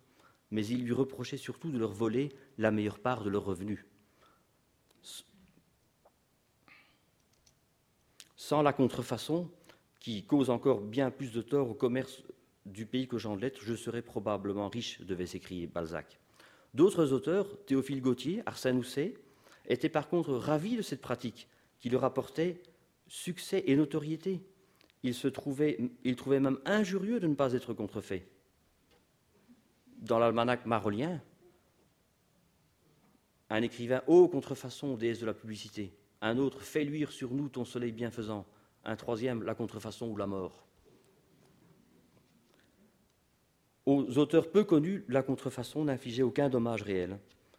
[0.52, 3.86] mais ils lui reprochaient surtout de leur voler la meilleure part de leurs revenus.
[8.36, 9.52] Sans la contrefaçon,
[10.00, 12.24] qui cause encore bien plus de tort au commerce
[12.66, 16.20] du pays que j'en lettres, je serais probablement riche, devait s'écrier Balzac.
[16.74, 19.16] D'autres auteurs, Théophile Gautier, Arsène Housset,
[19.68, 21.48] étaient par contre ravis de cette pratique
[21.80, 22.62] qui leur apportait
[23.08, 24.42] succès et notoriété.
[25.04, 25.78] Ils, trouvaient,
[26.28, 28.28] même injurieux de ne pas être contrefait.
[30.00, 31.22] Dans l'almanach marolien,
[33.50, 37.66] un écrivain Ô contrefaçon, déesse de la publicité, un autre Fais luire sur nous ton
[37.66, 38.46] soleil bienfaisant,
[38.86, 40.66] un troisième La contrefaçon ou la mort.
[43.86, 47.18] Aux auteurs peu connus, la contrefaçon n'infligeait aucun dommage réel.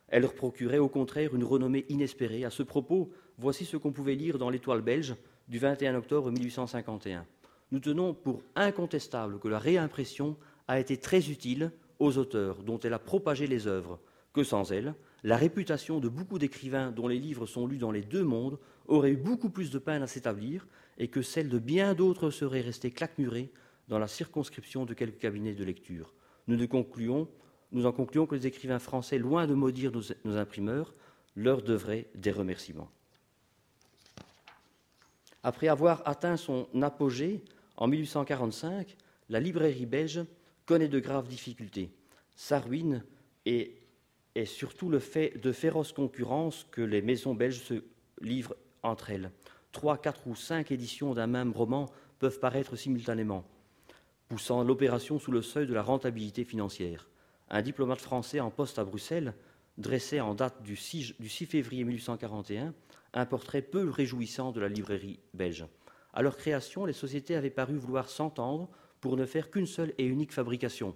[0.08, 2.44] Elle leur procurait au contraire une renommée inespérée.
[2.44, 5.16] À ce propos, voici ce qu'on pouvait lire dans l'Étoile belge
[5.48, 7.26] du 21 octobre 1851.
[7.72, 10.36] Nous tenons pour incontestable que la réimpression
[10.68, 14.00] a été très utile aux auteurs dont elle a propagé les œuvres,
[14.32, 18.02] que sans elle, la réputation de beaucoup d'écrivains dont les livres sont lus dans les
[18.02, 20.66] deux mondes aurait eu beaucoup plus de peine à s'établir
[20.98, 23.52] et que celle de bien d'autres serait restée claquemurée
[23.88, 26.14] dans la circonscription de quelques cabinets de lecture.
[26.46, 30.94] Nous, en concluons que les écrivains français, loin de maudire nos, imprimeurs,
[31.36, 32.90] leur devraient des remerciements.
[35.42, 37.42] Après avoir atteint son apogée
[37.76, 38.96] en 1845,
[39.28, 40.24] la librairie belge
[40.70, 41.90] connaît de graves difficultés.
[42.36, 43.02] Sa ruine
[43.44, 43.74] est,
[44.44, 47.82] surtout le fait de féroces concurrences que les maisons belges se
[48.20, 48.54] livrent
[48.84, 49.32] entre elles.
[49.72, 51.86] Trois, quatre ou cinq éditions d'un même roman
[52.20, 53.44] peuvent paraître simultanément
[54.28, 57.08] poussant l'opération sous le seuil de la rentabilité financière.
[57.48, 59.34] Un diplomate français en poste à Bruxelles
[59.76, 61.14] dressait en date du 6,
[61.48, 62.74] février 1841
[63.12, 65.66] un portrait peu réjouissant de la librairie belge.
[66.14, 70.04] À leur création, les sociétés avaient paru vouloir s'entendre pour ne faire qu'une seule et
[70.04, 70.94] unique fabrication.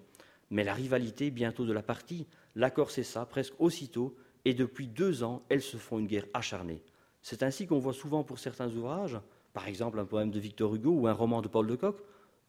[0.51, 4.15] Mais la rivalité, bientôt de la partie, l'accord cessa presque aussitôt,
[4.45, 6.83] et depuis deux ans, elles se font une guerre acharnée.
[7.23, 9.19] C'est ainsi qu'on voit souvent pour certains ouvrages,
[9.55, 11.99] par exemple un poème de Victor Hugo ou un roman de Paul de Kock,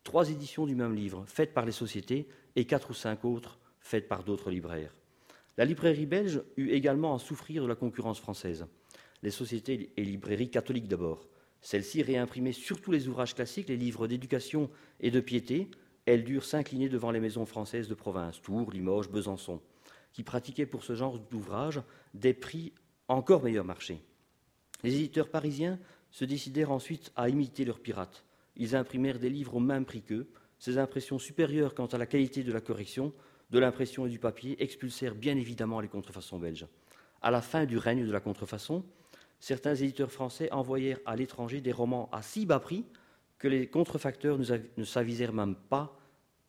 [0.04, 4.10] trois éditions du même livre faites par les sociétés et quatre ou cinq autres faites
[4.10, 4.94] par d'autres libraires.
[5.58, 8.66] La librairie belge eut également à souffrir de la concurrence française.
[9.24, 11.26] Les sociétés et librairies catholiques d'abord.
[11.66, 15.68] Celles-ci réimprimaient surtout les ouvrages classiques, les livres d'éducation et de piété.
[16.06, 19.60] Elles durent s'incliner devant les maisons françaises de province, Tours, Limoges, Besançon,
[20.14, 21.82] qui pratiquaient pour ce genre d'ouvrages
[22.14, 22.72] des prix
[23.08, 24.00] encore meilleurs marché.
[24.84, 25.80] Les éditeurs parisiens
[26.12, 28.24] se décidèrent ensuite à imiter leurs pirates
[28.56, 30.28] ils imprimèrent des livres au même prix qu'eux.
[30.60, 33.14] Ces impressions supérieures quant à la qualité de la correction,
[33.52, 36.68] de l'impression et du papier expulsèrent bien évidemment les contrefaçons belges.
[37.22, 38.86] À la fin du règne de la contrefaçon,
[39.40, 42.86] certains éditeurs français envoyèrent à l'étranger des romans à si bas prix
[43.38, 45.98] que les contrefacteurs ne s'avisèrent même pas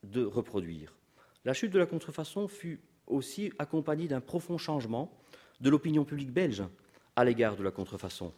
[0.02, 0.96] de reproduire.
[1.44, 5.16] La chute de la contrefaçon fut aussi accompagnée d'un profond changement
[5.60, 6.64] de l'opinion publique belge
[7.14, 8.32] à l'égard de la contrefaçon.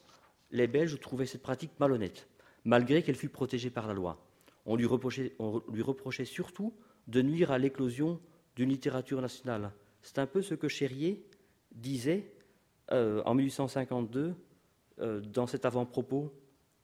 [0.50, 2.28] Les Belges trouvaient cette pratique malhonnête
[2.64, 4.22] malgré qu'elle fût protégée par la loi.
[4.66, 6.74] On lui reprochait, surtout
[7.06, 8.20] de nuire à l'éclosion
[8.56, 9.72] d'une littérature nationale.
[10.02, 11.24] C'est un peu ce que Chérier
[11.72, 12.30] disait
[12.92, 14.34] euh, en 1852
[15.00, 16.32] euh, dans cet avant-propos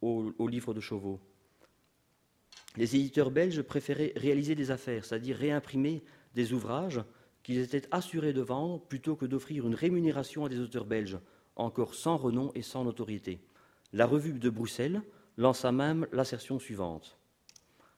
[0.02, 1.18] au, livre de Chauveau.
[2.76, 6.02] Les éditeurs belges préféraient réaliser des affaires, c'est-à-dire réimprimer
[6.34, 7.02] des ouvrages
[7.42, 11.18] qu'ils étaient assurés de vendre plutôt que d'offrir une rémunération à des auteurs belges,
[11.56, 13.40] encore sans renom et sans notoriété.
[13.92, 15.00] La revue de Bruxelles
[15.38, 17.16] lança même l'assertion suivante.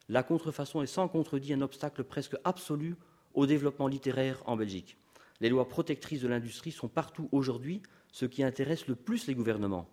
[0.09, 2.97] La contrefaçon est sans contredit un obstacle presque absolu
[3.35, 4.97] au développement littéraire en Belgique.
[5.41, 7.83] Les lois protectrices de l'industrie sont partout aujourd'hui
[8.17, 9.91] ce qui intéresse le plus les gouvernements.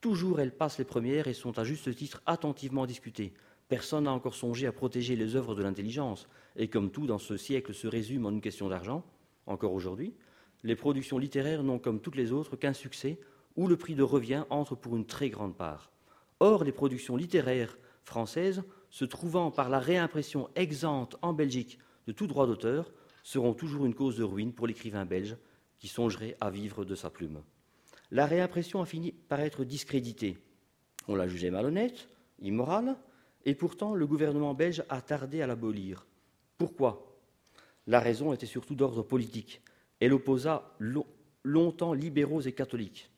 [0.00, 3.32] Toujours elles passent les premières et sont à juste titre attentivement discutées.
[3.68, 7.36] Personne n'a encore songé à protéger les œuvres de l'intelligence, et comme tout dans ce
[7.36, 9.04] siècle se résume en une question d'argent,
[9.46, 10.14] encore aujourd'hui,
[10.62, 13.18] les productions littéraires n'ont comme toutes les autres qu'un succès
[13.56, 15.90] où le prix de revient entre pour une très grande part.
[16.38, 22.28] Or, les productions littéraires françaises, se trouvant par la réimpression exempte en Belgique de tout
[22.28, 22.92] droit d'auteur,
[23.24, 25.36] seront toujours une cause de ruine pour l'écrivain belge
[25.78, 27.42] qui songerait à vivre de sa plume.
[28.10, 30.38] la réimpression a fini par être discréditée.
[31.08, 32.08] On l'a jugée malhonnête,
[32.40, 32.96] immorale,
[33.44, 36.06] et pourtant le gouvernement belge a tardé à l'abolir.
[36.56, 37.18] Pourquoi?
[37.86, 39.62] La raison était surtout d'ordre politique.
[40.00, 40.76] Elle opposa
[41.42, 43.10] longtemps libéraux et catholiques.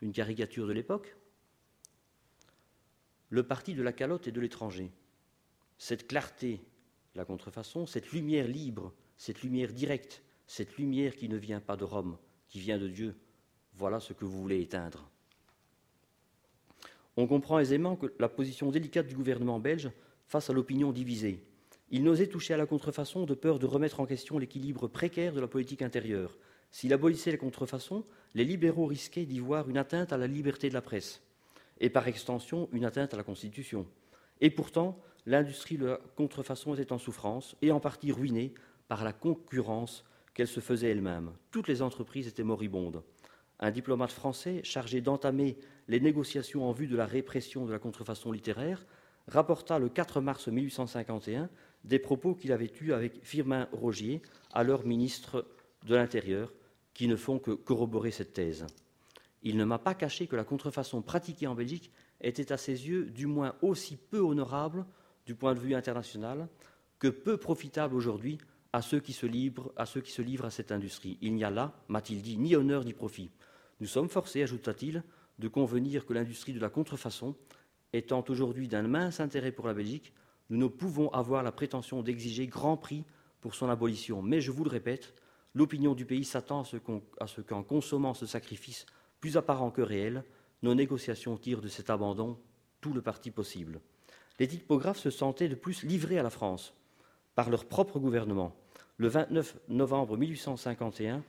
[0.00, 1.16] Une caricature de l'époque?
[3.28, 4.92] Le parti de la calotte et de l'étranger.
[5.78, 6.60] Cette clarté,
[7.14, 11.84] la contrefaçon, cette lumière libre, cette lumière directe, cette lumière qui ne vient pas de
[11.84, 12.16] Rome,
[12.48, 13.16] qui vient de Dieu,
[13.74, 15.10] voilà ce que vous voulez éteindre.
[17.16, 19.90] On comprend aisément la position délicate du gouvernement belge
[20.26, 21.44] face à l'opinion divisée.
[21.90, 25.40] Il n'osait toucher à la contrefaçon de peur de remettre en question l'équilibre précaire de
[25.40, 26.36] la politique intérieure.
[26.70, 28.04] S'il abolissait la contrefaçon,
[28.34, 31.22] les libéraux risquaient d'y voir une atteinte à la liberté de la presse,
[31.78, 33.86] et par extension une atteinte à la Constitution.
[34.40, 38.54] Et pourtant, l'industrie de la contrefaçon était en souffrance et en partie ruinée
[38.88, 40.04] par la concurrence
[40.34, 41.32] qu'elle se faisait elle-même.
[41.50, 43.02] Toutes les entreprises étaient moribondes.
[43.60, 45.56] Un diplomate français chargé d'entamer
[45.88, 48.84] les négociations en vue de la répression de la contrefaçon littéraire
[49.28, 51.48] rapporta le 4 mars 1851
[51.84, 55.46] des propos qu'il avait eus avec Firmin Rogier, alors ministre
[55.86, 56.52] de l'Intérieur,
[56.94, 58.66] qui ne font que corroborer cette thèse.
[59.42, 63.04] Il ne m'a pas caché que la contrefaçon pratiquée en Belgique était à ses yeux
[63.04, 64.86] du moins aussi peu honorable
[65.26, 66.48] du point de vue international
[66.98, 68.38] que peu profitable aujourd'hui
[68.74, 71.16] à ceux qui se livrent à, ceux qui se livrent à cette industrie.
[71.20, 73.30] Il n'y a là, m'a-t-il dit, ni honneur ni profit.
[73.78, 75.04] Nous sommes forcés, ajouta-t-il,
[75.38, 77.36] de convenir que l'industrie de la contrefaçon
[77.92, 80.12] étant aujourd'hui d'un mince intérêt pour la Belgique,
[80.50, 83.04] nous ne pouvons avoir la prétention d'exiger grand prix
[83.40, 84.22] pour son abolition.
[84.22, 85.14] Mais je vous le répète,
[85.54, 86.64] l'opinion du pays s'attend
[87.20, 88.86] à ce qu'en consommant ce sacrifice
[89.20, 90.24] plus apparent que réel,
[90.62, 92.40] nos négociations tirent de cet abandon
[92.80, 93.80] tout le parti possible.
[94.40, 96.74] Les typographes se sentaient de plus livrés à la France
[97.36, 98.52] par leur propre gouvernement.
[98.96, 101.24] Le 29 novembre 1851,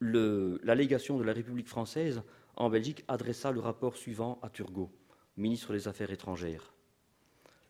[0.00, 2.22] la légation de la République française
[2.54, 4.88] en Belgique adressa le rapport suivant à Turgot,
[5.36, 6.72] ministre des Affaires étrangères.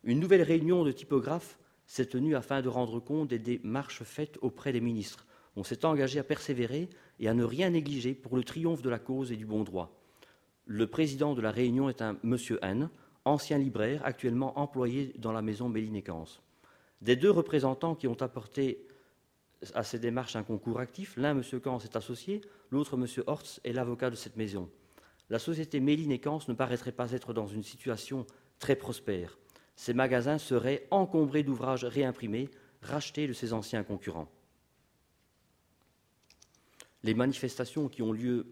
[0.05, 4.73] Une nouvelle réunion de typographes s'est tenue afin de rendre compte des démarches faites auprès
[4.73, 5.27] des ministres.
[5.57, 8.99] On s'est engagé à persévérer et à ne rien négliger pour le triomphe de la
[8.99, 9.99] cause et du bon droit.
[10.67, 12.91] Le président de la réunion est un monsieur N,
[13.25, 16.43] ancien libraire, actuellement employé dans la maison Mélinécance.
[17.03, 18.87] Des deux représentants qui ont apporté
[19.75, 21.17] à ces démarches un concours actif.
[21.17, 21.61] L'un, M.
[21.61, 23.07] Kans, est associé, l'autre, M.
[23.27, 24.71] Hortz, est l'avocat de cette maison.
[25.29, 28.25] La société Méline et Kans ne paraîtrait pas être dans une situation
[28.61, 29.39] très prospère.
[29.75, 32.49] Ses magasins seraient encombrés d'ouvrages réimprimés,
[32.83, 34.31] rachetés de ses anciens concurrents.
[37.03, 38.47] Les manifestations qui ont lieu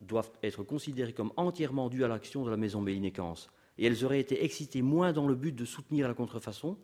[0.00, 3.34] doivent être considérées comme entièrement dues à l'action de la maison Méline et Kans,
[3.78, 6.76] et elles auraient été excitées moins dans le but de soutenir la contrefaçon,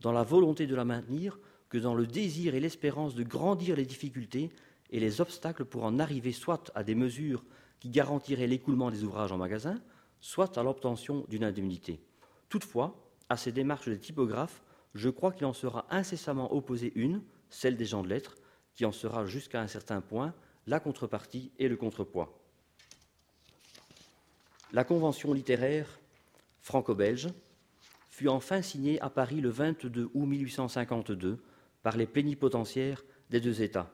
[0.00, 3.86] dans la volonté de la maintenir, que dans le désir et l'espérance de grandir les
[3.86, 4.50] difficultés
[4.90, 7.44] et les obstacles pour en arriver soit à des mesures
[7.80, 9.80] qui garantiraient l'écoulement des ouvrages en magasin,
[10.20, 12.00] soit à l'obtention d'une indemnité.
[12.48, 12.96] Toutefois,
[13.28, 14.62] à ces démarches des typographes,
[14.94, 18.36] je crois qu'il en sera incessamment opposé une, celle des gens de lettres,
[18.74, 20.34] qui en sera jusqu'à un certain point
[20.66, 22.38] la contrepartie et le contrepoids.
[24.72, 26.00] La convention littéraire
[26.60, 27.28] franco-belge
[28.16, 31.36] fut enfin signée à Paris le 22 août 1852
[31.82, 33.92] par les plénipotentiaires des deux États.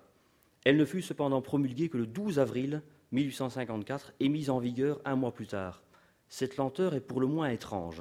[0.65, 5.17] Elle ne fut cependant promulguée que le 12 avril 1854 et mise en vigueur un
[5.17, 5.83] mois plus tard.
[6.29, 8.01] Cette lenteur est pour le moins étrange.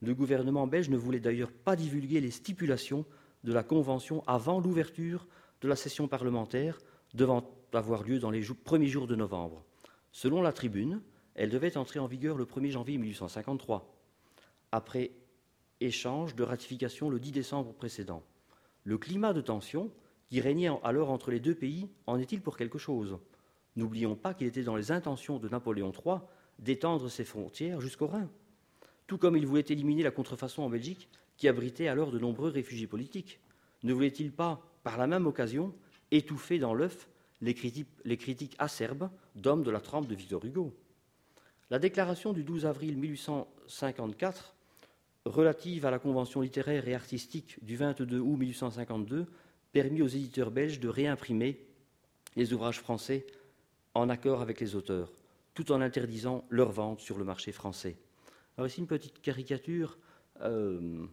[0.00, 3.04] Le gouvernement belge ne voulait d'ailleurs pas divulguer les stipulations
[3.44, 5.26] de la Convention avant l'ouverture
[5.60, 6.78] de la session parlementaire
[7.12, 9.62] devant avoir lieu dans les premiers jours de novembre.
[10.12, 11.02] Selon la tribune,
[11.34, 13.94] elle devait entrer en vigueur le 1er janvier 1853,
[14.72, 15.10] après
[15.80, 18.22] échange de ratification le 10 décembre précédent.
[18.84, 19.90] Le climat de tension
[20.28, 23.18] qui régnait alors entre les deux pays en est-il pour quelque chose?
[23.76, 26.18] N'oublions pas qu'il était dans les intentions de Napoléon III
[26.58, 28.28] d'étendre ses frontières jusqu'au Rhin,
[29.06, 32.88] tout comme il voulait éliminer la contrefaçon en Belgique, qui abritait alors de nombreux réfugiés
[32.88, 33.38] politiques.
[33.84, 35.72] Ne voulait-il pas, par la même occasion,
[36.10, 37.08] étouffer dans l'œuf
[37.40, 37.54] les
[38.04, 40.74] les critiques acerbes d'hommes de la trempe de Victor Hugo?
[41.70, 44.56] La déclaration du 12 avril 1854
[45.24, 49.26] relative à la convention littéraire et artistique du 22 août 1852
[49.72, 51.66] permit aux éditeurs belges de réimprimer
[52.36, 53.26] les ouvrages français
[53.94, 55.12] en accord avec les auteurs,
[55.54, 57.96] tout en interdisant leur vente sur le marché français.
[58.56, 59.98] Alors ici une petite caricature
[60.40, 61.06] euh,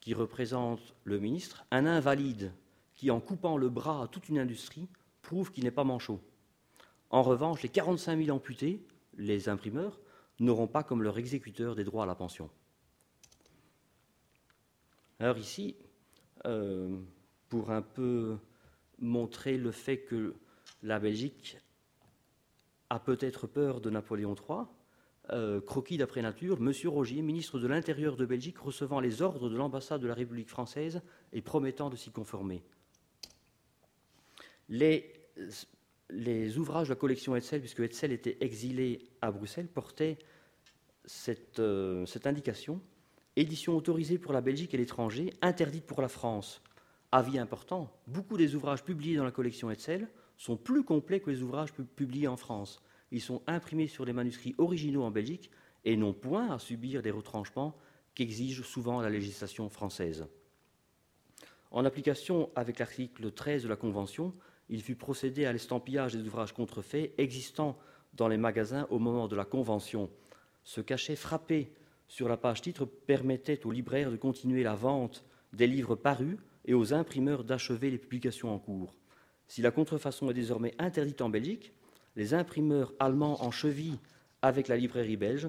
[0.00, 2.52] qui représente le ministre, un invalide
[2.94, 4.88] qui, en coupant le bras à toute une industrie,
[5.22, 6.20] prouve qu'il n'est pas manchot.
[7.10, 8.84] En revanche, les 45 000 amputés,
[9.16, 10.00] les imprimeurs,
[10.40, 12.50] n'auront pas comme leur exécuteur des droits à la pension.
[15.18, 15.76] Alors ici,
[16.44, 16.94] euh,
[17.48, 18.36] pour un peu
[18.98, 20.34] montrer le fait que
[20.82, 21.58] la Belgique
[22.90, 24.66] a peut-être peur de Napoléon III.
[25.30, 29.56] Euh, croquis d'après nature, Monsieur Rogier, ministre de l'Intérieur de Belgique, recevant les ordres de
[29.56, 31.00] l'ambassade de la République française
[31.32, 32.62] et promettant de s'y conformer.
[34.68, 35.02] Les,
[36.58, 40.18] ouvrages de la collection Hetzel, puisque Hetzel était exilé à Bruxelles, portaient
[41.06, 42.80] cette, euh, cette indication
[43.36, 46.62] édition autorisée pour la Belgique et l'étranger, interdite pour la France.
[47.12, 51.42] Avis important, beaucoup des ouvrages publiés dans la collection Hetzel sont plus complets que les
[51.42, 52.82] ouvrages publiés en France.
[53.10, 55.50] Ils sont imprimés sur des manuscrits originaux en Belgique
[55.84, 57.76] et n'ont point à subir des retranchements
[58.14, 60.26] qu'exige souvent la législation française.
[61.70, 64.34] En application avec l'article 13 de la Convention,
[64.68, 67.78] il fut procédé à l'estampillage des ouvrages contrefaits existant
[68.14, 70.10] dans les magasins au moment de la Convention.
[70.64, 71.72] Ce cachet frappé
[72.08, 76.74] sur la page titre permettait aux libraires de continuer la vente des livres parus et
[76.74, 78.94] aux imprimeurs d'achever les publications en cours.
[79.48, 81.72] Si la contrefaçon est désormais interdite en Belgique,
[82.16, 83.98] les imprimeurs allemands en cheville
[84.42, 85.48] avec la librairie belge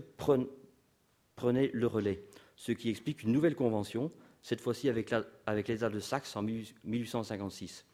[1.35, 2.23] prenaient le relais,
[2.55, 7.85] ce qui explique une nouvelle convention, cette fois-ci avec l'État de Saxe en 1856,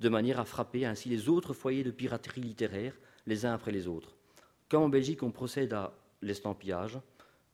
[0.00, 3.86] de manière à frapper ainsi les autres foyers de piraterie littéraire les uns après les
[3.86, 4.16] autres.
[4.68, 5.92] Quand en Belgique on procède à
[6.22, 6.98] l'estampillage,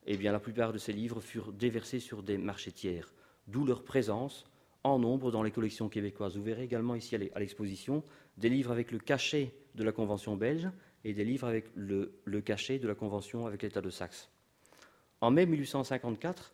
[0.07, 3.13] eh bien la plupart de ces livres furent déversés sur des marchés tiers,
[3.47, 4.45] d'où leur présence
[4.85, 6.37] en nombre dans les collections québécoises.
[6.37, 8.05] Vous verrez également ici à l'exposition
[8.37, 10.69] des livres avec le cachet de la Convention belge
[11.05, 14.31] et des livres avec le, cachet de la Convention avec l'État de Saxe.
[15.21, 16.53] En mai 1854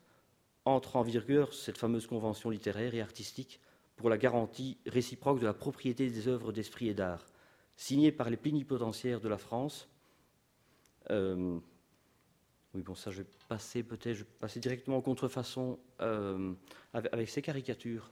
[0.64, 3.61] entre en vigueur cette fameuse convention littéraire et artistique
[3.96, 7.26] pour la garantie réciproque de la propriété des œuvres d'esprit et d'art,
[7.76, 9.88] signée par les plénipotentiaires de la France.
[11.11, 11.59] Euh,
[12.75, 16.55] oui, bon, ça, je vais passer peut-être, je vais passer directement en contrefaçon euh,
[16.95, 18.11] avec, ces caricatures.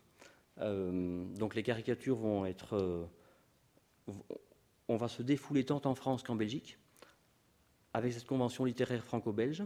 [0.59, 2.77] Euh, donc, les caricatures vont être.
[2.77, 3.05] Euh,
[4.89, 6.79] on va se défouler tant en France qu'en Belgique,
[7.95, 9.65] avec cette convention littéraire franco-belge.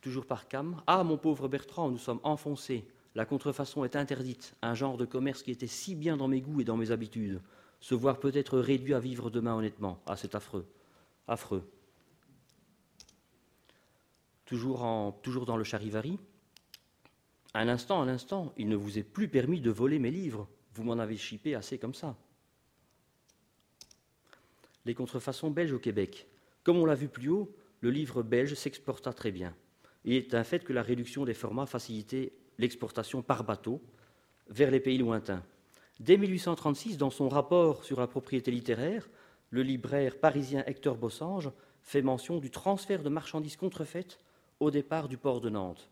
[0.00, 0.80] Toujours par cam.
[0.86, 2.86] Ah, mon pauvre Bertrand, nous sommes enfoncés.
[3.16, 6.60] La contrefaçon est interdite, un genre de commerce qui était si bien dans mes goûts
[6.60, 7.42] et dans mes habitudes.
[7.80, 10.00] Se voir peut-être réduit à vivre demain honnêtement.
[10.06, 10.66] Ah, c'est affreux.
[11.26, 11.68] Affreux
[14.50, 16.18] toujours, dans le charivari.
[17.54, 20.48] Un instant, un instant, il ne vous est plus permis de voler mes livres.
[20.74, 22.16] Vous m'en avez chipé assez comme ça.
[24.84, 26.26] Les contrefaçons belges au Québec.
[26.64, 29.54] Comme on l'a vu plus haut, le livre belge s'exporta très bien.
[30.04, 33.80] Il est un fait que la réduction des formats facilitait l'exportation par bateau
[34.48, 35.44] vers les pays lointains.
[36.00, 39.08] Dès 1836, dans son rapport sur la propriété littéraire,
[39.50, 41.50] le libraire parisien Hector Bossange
[41.82, 44.18] fait mention du transfert de marchandises contrefaites
[44.60, 45.90] au départ du port de Nantes.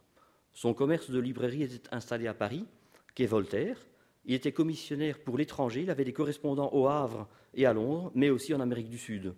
[0.52, 2.66] Son commerce de librairie était installé à Paris,
[3.14, 3.78] quai Voltaire.
[4.26, 8.28] Il était commissionnaire pour l'étranger, il avait des correspondants au Havre et à Londres, mais
[8.28, 9.34] aussi en Amérique du Sud,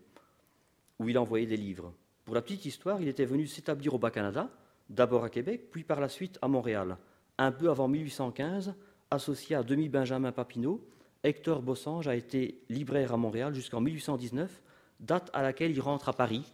[0.98, 1.94] où il envoyait des livres.
[2.24, 4.50] Pour la petite histoire, il était venu s'établir au Bas-Canada,
[4.88, 6.96] d'abord à Québec, puis par la suite à Montréal.
[7.38, 8.74] Un peu avant 1815,
[9.10, 10.84] associé à Demi-Benjamin Papineau,
[11.22, 14.62] Hector Bossange a été libraire à Montréal jusqu'en 1819,
[14.98, 16.44] date à laquelle il rentre à Paris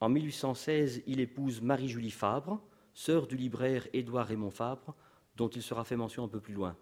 [0.00, 2.60] en 1816, il épouse Marie-Julie Fabre,
[2.94, 4.94] sœur du libraire Édouard Raymond Fabre,
[5.36, 6.76] dont il sera fait mention un peu plus loin.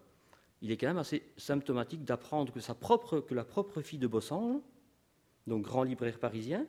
[0.61, 4.61] Il est quand même assez symptomatique d'apprendre que, la propre fille de Bossange,
[5.47, 6.65] donc grand libraire parisien,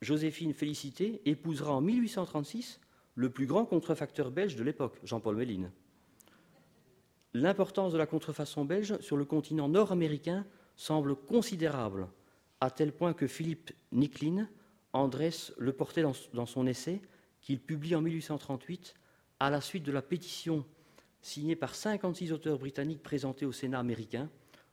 [0.00, 2.80] Joséphine Félicité, épousera en 1836
[3.14, 5.72] le plus grand contrefacteur belge de l'époque, Jean-Paul Méline.
[7.34, 12.08] L'importance de la contrefaçon belge sur le continent nord-américain semble considérable,
[12.60, 14.48] à tel point que Philippe Nicklin
[14.92, 17.00] Andrés le portait dans, son essai
[17.40, 18.94] qu'il publie en 1838
[19.40, 20.64] à la suite de la pétition
[21.20, 24.30] signée par 56 auteurs britanniques présentés au Sénat américain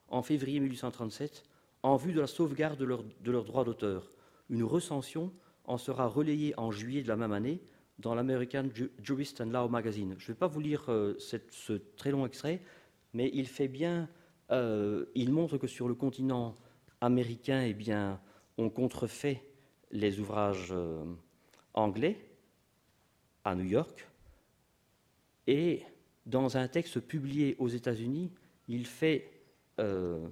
[0.09, 1.43] en février 1837
[1.83, 4.09] en vue de la sauvegarde de leurs leur droits d'auteur.
[4.49, 5.31] Une recension
[5.65, 7.61] en sera relayée en juillet de la même année
[7.99, 8.67] dans l'American
[9.01, 10.15] Jurist and Law Magazine.
[10.17, 12.61] Je ne vais pas vous lire euh, ce très long extrait,
[13.13, 14.09] mais il fait bien,
[14.51, 16.55] euh, il montre que sur le continent
[17.01, 18.19] américain, eh bien,
[18.57, 19.43] on contrefait
[19.95, 21.03] les ouvrages euh,
[21.73, 22.17] anglais
[23.43, 24.07] à New York
[25.47, 25.83] et
[26.25, 28.31] dans un texte publié aux États-Unis,
[28.67, 29.31] il fait
[29.79, 30.27] euh,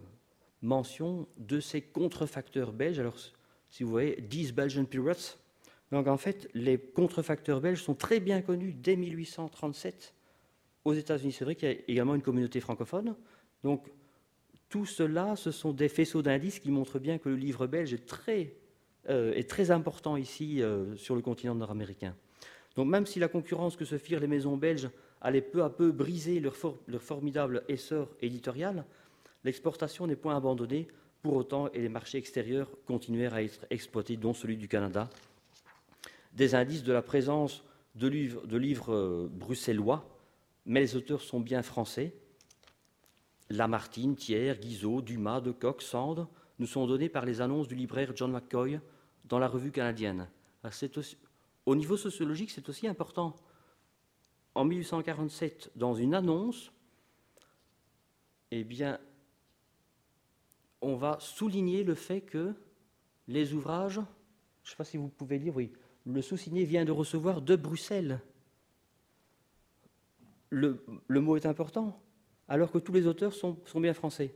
[0.61, 2.99] mention de ces contrefacteurs belges.
[2.99, 3.17] Alors,
[3.69, 5.37] si vous voyez, 10 Belgian Pirates.
[5.91, 10.13] Donc, en fait, les contrefacteurs belges sont très bien connus dès 1837
[10.85, 11.31] aux États-Unis.
[11.31, 13.15] C'est vrai qu'il y a également une communauté francophone.
[13.63, 13.87] Donc,
[14.69, 18.07] tout cela, ce sont des faisceaux d'indices qui montrent bien que le livre belge est
[18.07, 18.55] très
[19.09, 22.15] est très important ici euh, sur le continent nord-américain.
[22.75, 24.89] Donc même si la concurrence que se firent les maisons belges
[25.21, 26.55] allait peu à peu briser leur,
[26.99, 28.85] formidable essor éditorial,
[29.43, 30.87] l'exportation n'est point abandonnée
[31.21, 35.09] Pour autant, et les marchés extérieurs continuèrent à être exploités, dont celui du Canada.
[36.33, 37.63] Des indices de la présence
[37.95, 40.09] de livres, de euh, bruxellois,
[40.65, 42.13] mais les auteurs sont bien français.
[43.49, 46.27] Lamartine, Thiers, Guizot, Dumas, Decoq, Sand
[46.63, 48.79] nous sont donnés par les annonces du libraire John McCoy
[49.25, 50.29] dans la revue canadienne.
[51.65, 53.35] au niveau sociologique, c'est aussi important.
[54.55, 56.71] En 1847, dans une annonce,
[58.51, 58.97] eh bien,
[60.81, 62.53] on va souligner le fait que
[63.27, 63.99] les ouvrages,
[64.63, 65.73] je ne sais pas si vous pouvez lire, oui,
[66.05, 68.21] le sous-signé vient de recevoir de Bruxelles.
[70.49, 72.01] Le, mot est important,
[72.47, 74.33] alors que tous les auteurs sont, bien français.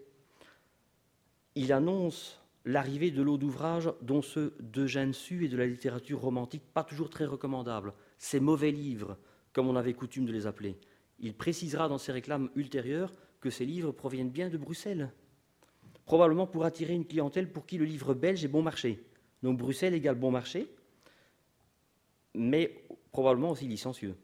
[1.58, 6.64] Il annonce l'arrivée de l'eau d'ouvrage, dont ceux d'Eugène Sue et de la littérature romantique,
[6.74, 9.18] pas toujours très recommandables, ces mauvais livres,
[9.54, 10.78] comme on avait coutume de les appeler.
[11.20, 15.12] Il précisera dans ses réclames ultérieures que ces livres proviennent bien de Bruxelles
[16.08, 19.04] probablement pour attirer une clientèle pour qui le livre belge est bon marché.
[19.44, 20.74] Donc Bruxelles égale bon marché,
[22.34, 24.16] mais probablement aussi licencieux.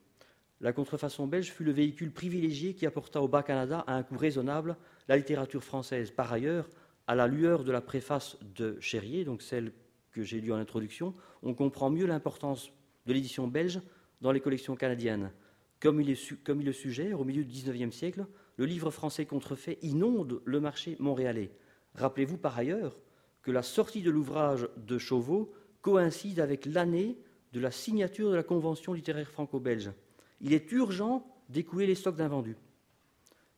[0.61, 4.77] La contrefaçon belge fut le véhicule privilégié qui apporta au Bas-Canada à un coût raisonnable
[5.09, 6.09] la littérature française.
[6.09, 6.69] Par ailleurs,
[7.07, 9.73] à la lueur de la préface de Cherrier, donc celle
[10.11, 12.71] que j'ai lue en introduction, on comprend mieux l'importance
[13.05, 13.81] de l'édition belge
[14.21, 15.31] dans les collections canadiennes.
[15.79, 18.25] Comme il, le suggère, au milieu du XIXe siècle,
[18.55, 21.51] le livre français contrefait inonde le marché montréalais.
[21.95, 22.97] Rappelez-vous par ailleurs
[23.41, 27.17] que la sortie de l'ouvrage de Chauveau coïncide avec l'année
[27.51, 29.91] de la signature de la Convention littéraire franco-belge.
[30.39, 32.55] Il est urgent d'écouler les stocks d'invendus.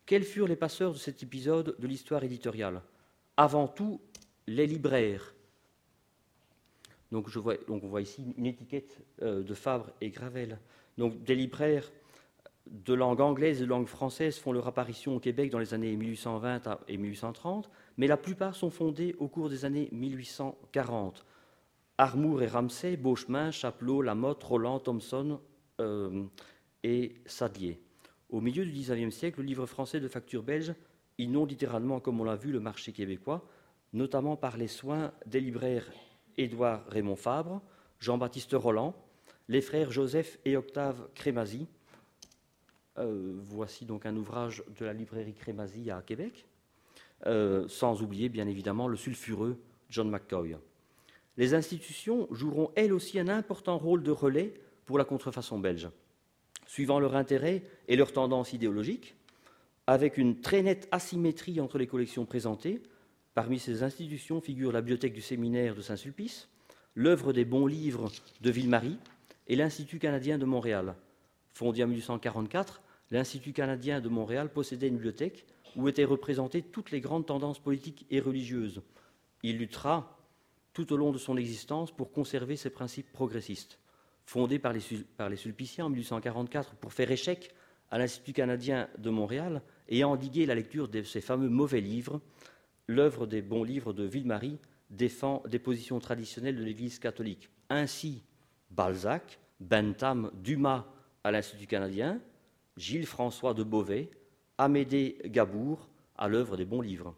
[0.05, 2.81] Quels furent les passeurs de cet épisode de l'histoire éditoriale?
[3.37, 4.01] Avant tout,
[4.47, 5.33] les libraires.
[7.11, 7.27] Donc,
[7.69, 10.59] on voit ici une étiquette euh, de Fabre et Gravel.
[10.97, 11.91] Donc des libraires
[12.67, 15.95] de langue anglaise et de langue française font leur apparition au Québec dans les années
[15.95, 21.25] 1820 et 1830, mais la plupart sont fondés au cours des années 1840.
[21.97, 25.39] Armour et Ramsay, Beauchemin, Chapelot, Lamotte, Roland, Thomson
[25.79, 26.23] euh,
[26.83, 27.79] et Sadlier.
[28.29, 30.73] Au milieu du XIXe siècle, le livre français de facture belge
[31.17, 33.47] inonde littéralement, comme on l'a vu, le marché québécois,
[33.93, 35.89] notamment par les soins des libraires
[36.37, 37.61] Édouard Raymond Fabre,
[37.99, 38.93] Jean-Baptiste Roland,
[39.47, 41.67] les frères Joseph et Octave Crémazie,
[42.97, 46.45] euh, voici donc un ouvrage de la librairie Crémazie à Québec,
[47.25, 49.57] euh, sans oublier bien évidemment le sulfureux
[49.89, 50.57] John McCoy.
[51.37, 54.53] Les institutions joueront elles aussi un important rôle de relais
[54.85, 55.89] pour la contrefaçon belge,
[56.65, 59.15] suivant leur intérêt et leur tendance idéologique,
[59.87, 62.81] avec une très nette asymétrie entre les collections présentées.
[63.33, 66.49] Parmi ces institutions figurent la bibliothèque du séminaire de Saint-Sulpice,
[66.95, 68.11] l'œuvre des bons livres
[68.41, 68.97] de Ville-Marie
[69.47, 70.95] et l'Institut canadien de Montréal.
[71.53, 72.81] Fondé en 1844,
[73.11, 78.05] l'Institut canadien de Montréal possédait une bibliothèque où étaient représentées toutes les grandes tendances politiques
[78.09, 78.81] et religieuses.
[79.43, 80.17] Il luttera
[80.73, 83.79] tout au long de son existence pour conserver ses principes progressistes.
[84.25, 84.81] Fondé par les,
[85.17, 87.53] par les Sulpiciens en 1844 pour faire échec
[87.95, 92.19] à l'Institut canadien de Montréal et endiguer la lecture de ces fameux mauvais livres,
[92.87, 97.49] l'œuvre des bons livres de Ville-Marie défend des positions traditionnelles de l'Église catholique.
[97.69, 98.21] Ainsi,
[98.69, 100.85] Balzac, Bentham, Dumas
[101.23, 102.19] à l'Institut canadien,
[102.75, 104.09] Gilles François de Beauvais,
[104.57, 105.87] Amédée Gabour
[106.17, 107.15] à l'œuvre des bons livres.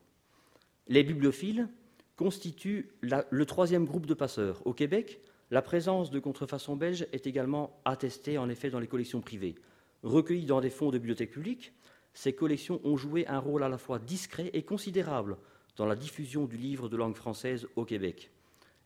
[0.88, 1.69] Les bibliophiles
[2.15, 4.61] constituent le troisième groupe de passeurs.
[4.67, 9.21] Au Québec, la présence de contrefaçons belges est également attestée en effet dans les collections
[9.21, 9.55] privées.
[10.03, 11.73] Recueillies dans des fonds de bibliothèque publique,
[12.13, 15.37] ces collections ont joué un rôle à la fois discret et considérable
[15.75, 18.31] dans la diffusion du livre de langue française au Québec.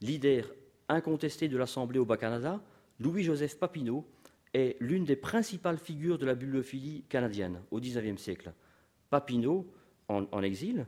[0.01, 0.51] Leader
[0.89, 2.61] incontesté de l'Assemblée au Bas-Canada,
[2.99, 4.05] Louis-Joseph Papineau
[4.53, 8.53] est l'une des principales figures de la bibliophilie canadienne au XIXe siècle.
[9.09, 9.71] Papineau,
[10.09, 10.85] en, exil,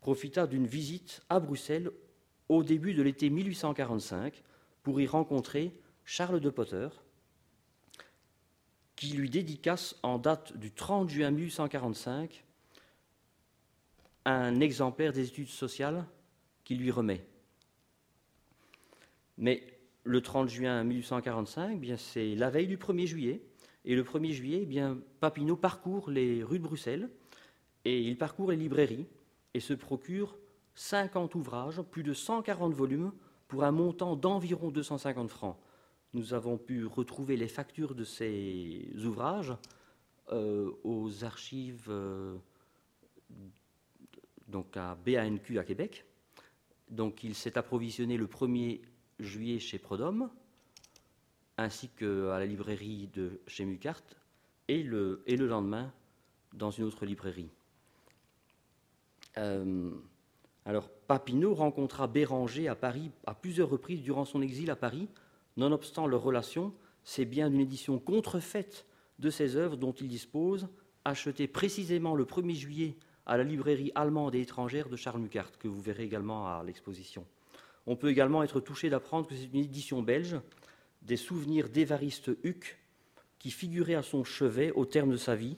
[0.00, 1.90] profita d'une visite à Bruxelles
[2.48, 4.42] au début de l'été 1845
[4.82, 5.72] pour y rencontrer
[6.04, 6.88] Charles de Potter,
[8.96, 12.44] qui lui dédicace en date du 30 juin 1845
[14.24, 16.04] un exemplaire des études sociales
[16.64, 17.24] qu'il lui remet.
[19.38, 23.42] Mais le 30 juin 1845, eh bien c'est la veille du 1er juillet.
[23.84, 27.08] Et le 1er juillet, eh bien, Papineau parcourt les rues de Bruxelles
[27.84, 29.06] et il parcourt les librairies
[29.54, 30.36] et se procure
[30.74, 33.12] 50 ouvrages, plus de 140 volumes,
[33.46, 35.56] pour un montant d'environ 250 francs.
[36.16, 39.52] Nous avons pu retrouver les factures de ces ouvrages
[40.32, 42.38] euh, aux archives euh,
[44.48, 46.06] donc à BANQ à Québec.
[46.88, 48.80] Donc il s'est approvisionné le 1er
[49.20, 50.30] juillet chez Prodome,
[51.58, 54.00] ainsi qu'à la librairie de chez Mucart,
[54.68, 55.92] et le, et le lendemain
[56.54, 57.50] dans une autre librairie.
[59.36, 59.90] Euh,
[60.64, 65.10] Alors, Papineau rencontra Béranger à Paris à plusieurs reprises durant son exil à Paris.
[65.56, 66.72] Nonobstant leur relation,
[67.04, 68.84] c'est bien d'une édition contrefaite
[69.18, 70.68] de ses œuvres dont il dispose,
[71.04, 75.68] achetée précisément le 1er juillet à la librairie allemande et étrangère de Charles Mucart, que
[75.68, 77.24] vous verrez également à l'exposition.
[77.86, 80.36] On peut également être touché d'apprendre que c'est une édition belge
[81.02, 82.78] des souvenirs d'Évariste Huc,
[83.38, 85.56] qui figurait à son chevet au terme de sa vie.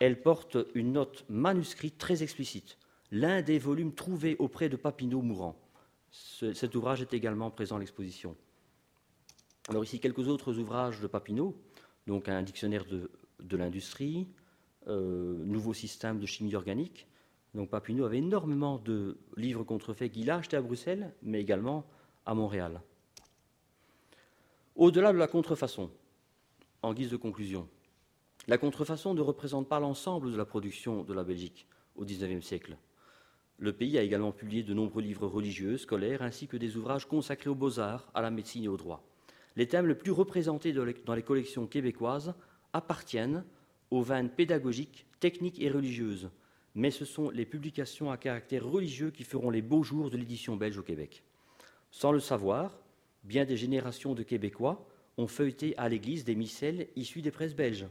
[0.00, 2.76] Elle porte une note manuscrite très explicite,
[3.12, 5.56] l'un des volumes trouvés auprès de Papineau mourant.
[6.10, 8.36] cet ouvrage est également présent à l'exposition.
[9.68, 11.54] Alors ici, quelques autres ouvrages de Papineau,
[12.06, 14.26] donc un dictionnaire de, l'industrie,
[14.88, 17.06] euh, nouveau système de chimie organique.
[17.54, 21.84] Donc Papineau avait énormément de livres contrefaits qu'il a achetés à Bruxelles, mais également
[22.26, 22.80] à Montréal.
[24.76, 25.90] Au-delà de la contrefaçon,
[26.82, 27.68] en guise de conclusion,
[28.48, 32.76] la contrefaçon ne représente pas l'ensemble de la production de la Belgique au XIXe siècle.
[33.58, 37.50] Le pays a également publié de nombreux livres religieux, scolaires, ainsi que des ouvrages consacrés
[37.50, 39.04] aux beaux-arts, à la médecine et au droit.
[39.56, 42.34] Les thèmes les plus représentés dans les collections québécoises
[42.72, 43.44] appartiennent
[43.90, 46.30] aux veines pédagogiques, techniques et religieuses,
[46.74, 50.56] mais ce sont les publications à caractère religieux qui feront les beaux jours de l'édition
[50.56, 51.24] belge au Québec.
[51.90, 52.78] Sans le savoir,
[53.24, 54.86] bien des générations de Québécois
[55.18, 57.86] ont feuilleté à l'Église des missels issus des presses belges,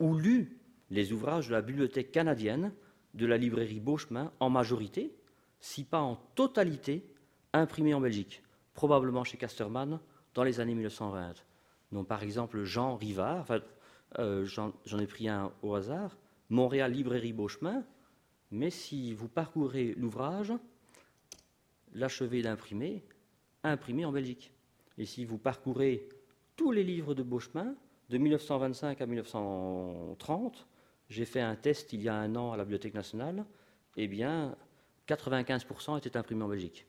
[0.00, 0.58] ou lu
[0.90, 2.72] les ouvrages de la bibliothèque canadienne,
[3.14, 5.14] de la librairie Beauchemin, en majorité,
[5.60, 7.04] si pas en totalité,
[7.52, 8.42] imprimés en Belgique,
[8.74, 10.00] probablement chez Casterman
[10.38, 11.34] dans les années 1920.
[11.90, 13.44] Donc, par exemple, Jean Rivard,
[14.20, 16.16] euh, j'en ai pris un au hasard,
[16.48, 17.82] Montréal Librairie Beauchemin,
[18.52, 20.52] mais si vous parcourez l'ouvrage,
[21.92, 23.02] l'achevé d'imprimer,
[23.64, 24.52] imprimé en Belgique.
[24.96, 26.08] Et si vous parcourez
[26.54, 27.74] tous les livres de Beauchemin,
[28.08, 30.68] de 1925 à 1930,
[31.08, 33.44] j'ai fait un test il y a un an à la Bibliothèque nationale,
[33.96, 34.54] eh bien,
[35.08, 36.86] 95% étaient imprimés en Belgique.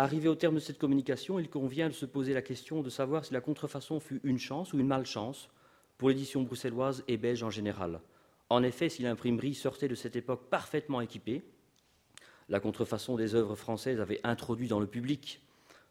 [0.00, 3.22] Arrivé au terme de cette communication, il convient de se poser la question de savoir
[3.22, 5.50] si la contrefaçon fut une chance ou une malchance
[5.98, 8.00] pour l'édition bruxelloise et belge en général.
[8.48, 11.42] En effet, si l'imprimerie sortait de cette époque parfaitement équipée,
[12.48, 15.42] la contrefaçon des œuvres françaises avait introduit dans le public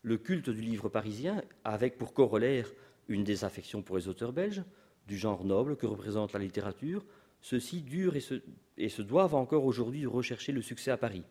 [0.02, 2.68] le culte du livre parisien, avec pour corollaire
[3.10, 4.64] une désaffection pour les auteurs belges,
[5.08, 7.06] du genre noble que représente la littérature,
[7.42, 11.22] ceux-ci durent et se, doivent encore aujourd'hui rechercher le succès à Paris.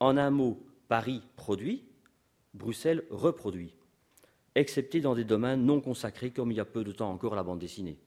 [0.00, 1.84] En un mot, Paris produit,
[2.54, 3.74] Bruxelles reproduit,
[4.54, 7.42] excepté dans des domaines non consacrés comme il y a peu de temps encore la
[7.42, 7.98] bande dessinée.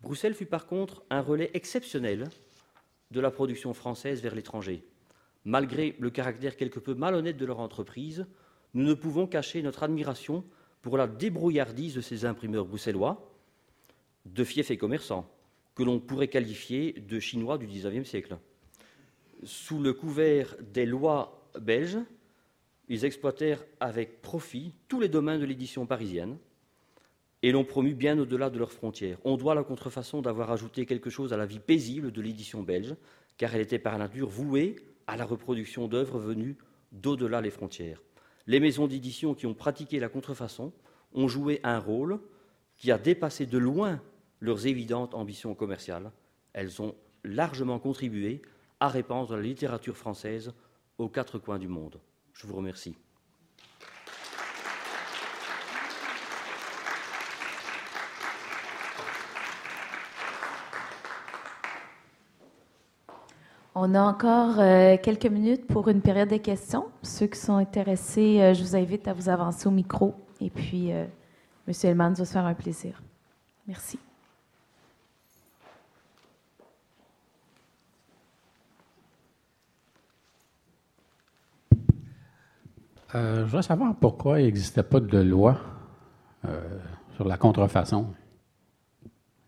[0.00, 2.28] Bruxelles fut par contre un relais exceptionnel
[3.10, 4.82] de la production française vers l'étranger.
[5.44, 8.26] Malgré le caractère quelque peu malhonnête de leur entreprise,
[8.74, 10.44] nous ne pouvons cacher notre admiration
[10.80, 13.30] pour la débrouillardise de ces imprimeurs bruxellois,
[14.24, 15.28] de fiefs et commerçants,
[15.74, 18.38] que l'on pourrait qualifier de chinois du XIXe siècle.
[19.44, 21.98] Sous le couvert des lois belges,
[22.92, 26.36] ils exploitèrent avec profit tous les domaines de l'édition parisienne
[27.42, 29.16] et l'ont promu bien au-delà de leurs frontières.
[29.24, 32.94] On doit la contrefaçon d'avoir ajouté quelque chose à la vie paisible de l'édition belge,
[33.38, 34.76] car elle était par nature vouée
[35.06, 36.58] à la reproduction d'œuvres venues
[36.92, 38.02] d'au-delà les frontières.
[38.46, 40.70] Les maisons d'édition qui ont pratiqué la contrefaçon
[41.14, 42.20] ont joué un rôle
[42.76, 44.02] qui a dépassé de loin
[44.40, 46.12] leurs évidentes ambitions commerciales.
[46.52, 48.42] Elles ont largement contribué
[48.80, 50.52] à répandre la littérature française
[50.98, 51.98] aux quatre coins du monde.
[52.34, 52.96] Je vous remercie.
[63.74, 66.86] On a encore euh, quelques minutes pour une période de questions.
[67.02, 70.14] Ceux qui sont intéressés, euh, je vous invite à vous avancer au micro.
[70.40, 71.06] Et puis, euh,
[71.66, 71.74] M.
[71.82, 73.02] Elman va se faire un plaisir.
[73.66, 73.98] Merci.
[83.14, 85.60] Je voudrais savoir pourquoi il n'existait pas de loi
[87.14, 88.14] sur la contrefaçon.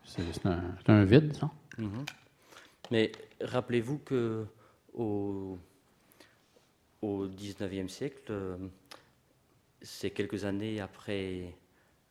[0.05, 0.23] C'est
[0.91, 1.51] un, vide, ça?
[1.79, 2.09] Mm-hmm.
[2.91, 4.47] Mais rappelez-vous que
[4.93, 5.59] au,
[7.03, 8.57] au 19e siècle, euh,
[9.83, 11.55] c'est quelques années après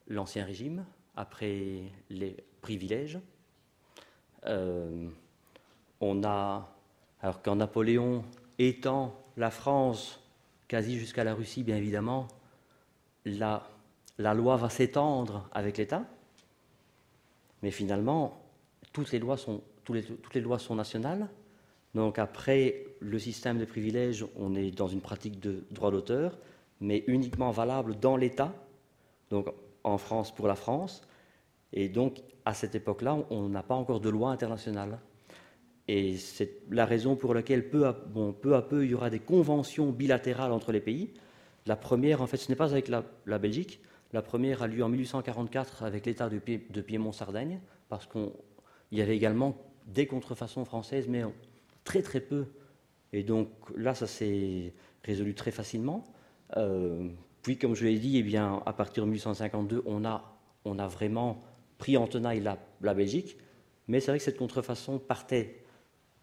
[0.08, 0.86] l'Ancien Régime,
[1.16, 3.20] après les privilèges.
[4.46, 5.08] Euh,
[6.02, 6.76] on a,
[7.22, 8.24] alors quand Napoléon
[8.60, 10.20] étend la France
[10.68, 12.28] quasi jusqu'à la Russie, bien évidemment,
[13.26, 13.68] la,
[14.18, 16.06] la loi va s'étendre avec l'État,
[17.62, 18.42] mais finalement,
[18.92, 21.28] toutes les lois sont toutes les lois sont nationales.
[21.94, 26.38] Donc après le système de privilèges, on est dans une pratique de droit d'auteur,
[26.82, 28.54] mais uniquement valable dans l'État,
[29.30, 29.48] donc
[29.84, 31.02] en France pour la France.
[31.72, 35.00] Et donc à cette époque-là, on n'a pas encore de loi internationale.
[35.88, 40.52] Et c'est la raison pour laquelle peu à, peu il y aura des conventions bilatérales
[40.52, 41.14] entre les pays.
[41.66, 43.82] La première, en fait, ce n'est pas avec la, Belgique.
[44.14, 47.60] La première a lieu en 1844 avec l'État de, Piémont-Sardaigne,
[47.90, 48.32] parce qu'il
[48.92, 49.58] y avait également
[49.88, 51.24] des contrefaçons françaises, mais
[51.84, 52.46] très très peu.
[53.12, 54.74] Et donc là, ça s'est
[55.04, 56.06] résolu très facilement.
[56.56, 57.10] Euh,
[57.42, 61.44] puis, comme je l'ai dit, eh bien, à partir de 1852, on a, vraiment
[61.78, 63.38] pris en tenaille la Belgique.
[63.88, 65.63] Mais c'est vrai que cette contrefaçon partait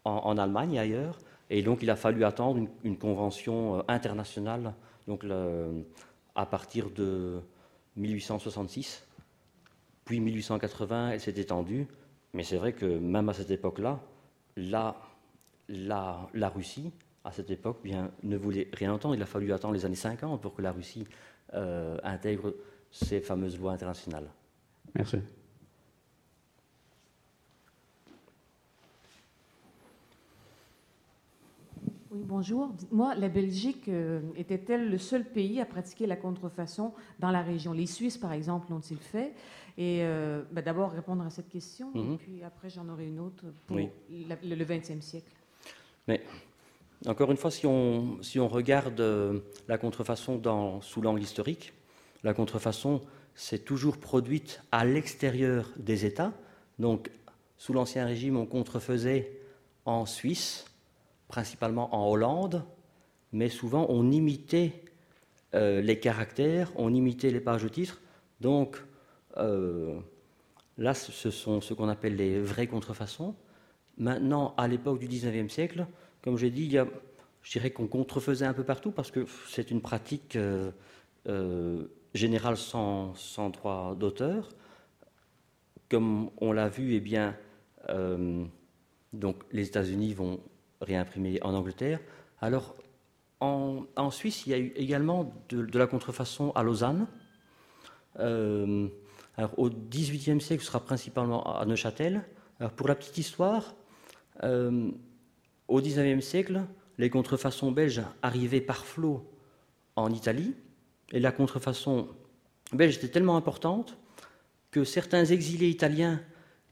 [0.03, 1.19] en, Allemagne et ailleurs.
[1.49, 4.73] Et donc, il a fallu attendre une, convention euh, internationale
[5.07, 5.25] donc
[6.35, 7.41] à partir de
[7.95, 9.05] 1866.
[10.05, 11.87] Puis 1880, elle s'est étendue.
[12.33, 13.99] Mais c'est vrai que même à cette époque-là,
[14.55, 14.95] la,
[15.67, 16.91] la, la, Russie,
[17.23, 19.15] à cette époque, bien, ne voulait rien entendre.
[19.15, 21.05] Il a fallu attendre les années 50 pour que la Russie
[21.53, 22.53] euh, intègre
[22.89, 24.29] ces fameuses lois internationales.
[24.95, 25.17] Merci.
[32.11, 32.75] Oui, bonjour.
[32.91, 37.71] Moi, la Belgique euh, était-elle le seul pays à pratiquer la contrefaçon dans la région?
[37.71, 39.33] Les Suisses, par exemple, l'ont-ils fait?
[39.77, 42.17] Et euh, ben, d'abord répondre à cette question, et mhm.
[42.17, 45.31] puis après j'en aurai une autre pour le XXe siècle.
[46.09, 46.21] Mais
[47.07, 49.39] encore une fois, si on, si on regarde euh,
[49.69, 51.71] la contrefaçon dans, sous l'angle historique,
[52.25, 52.99] la contrefaçon
[53.35, 56.33] s'est toujours produite à l'extérieur des États.
[56.77, 57.09] Donc,
[57.57, 59.39] sous l'Ancien Régime, on contrefaisait
[59.85, 60.65] en Suisse,
[61.31, 62.65] principalement en Hollande,
[63.31, 64.83] mais souvent on imitait
[65.55, 68.01] euh, les caractères, on imitait les pages de titres.
[68.41, 68.83] Donc
[69.37, 69.97] euh,
[70.77, 73.33] là, ce sont ce qu'on appelle les vraies contrefaçons.
[73.97, 75.87] Maintenant, à l'époque du 19e siècle,
[76.21, 76.85] comme j'ai dit, il y a,
[77.43, 83.15] je dirais qu'on contrefaisait un peu partout parce que c'est une pratique euh, générale sans,
[83.15, 84.49] sans droit d'auteur.
[85.89, 87.37] Comme on l'a vu, eh bien,
[89.11, 90.39] donc les États-Unis vont
[90.81, 91.99] réimprimé en Angleterre.
[92.41, 92.75] Alors,
[93.39, 97.07] en, Suisse, il y a eu également de, la contrefaçon à Lausanne.
[98.19, 98.87] Euh,
[99.37, 102.23] alors, au XVIIIe siècle, ce sera principalement à Neuchâtel.
[102.59, 103.73] Alors, pour la petite histoire,
[104.43, 104.91] euh,
[105.67, 106.61] au XIXe siècle,
[106.97, 109.27] les contrefaçons belges arrivaient par flot
[109.95, 110.53] en Italie,
[111.11, 112.09] et la contrefaçon
[112.73, 113.97] belge était tellement importante
[114.69, 116.21] que certains exilés italiens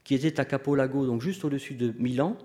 [0.04, 2.36] qui étaient à Capolago, donc juste au-dessus de Milan,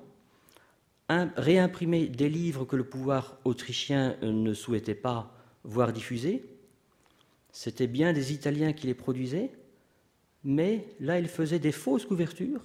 [1.10, 5.32] réimprimer des livres que le pouvoir autrichien euh, ne souhaitait pas
[5.64, 6.44] voir diffusés.
[7.52, 9.52] C'était bien des Italiens qui les produisaient,
[10.44, 12.62] mais là, ils faisaient des fausses couvertures,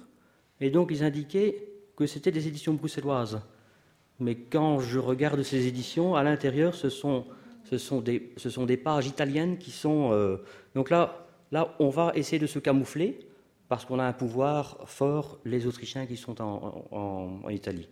[0.59, 3.41] et donc ils indiquaient que c'était des éditions bruxelloises.
[4.19, 7.25] Mais quand je regarde ces éditions, à l'intérieur, ce sont,
[8.01, 10.11] des pages italiennes qui sont...
[10.11, 10.37] Euh,
[10.75, 13.19] donc là, là, on va essayer de se camoufler,
[13.67, 17.87] parce qu'on a un pouvoir fort, les Autrichiens qui sont en Italie.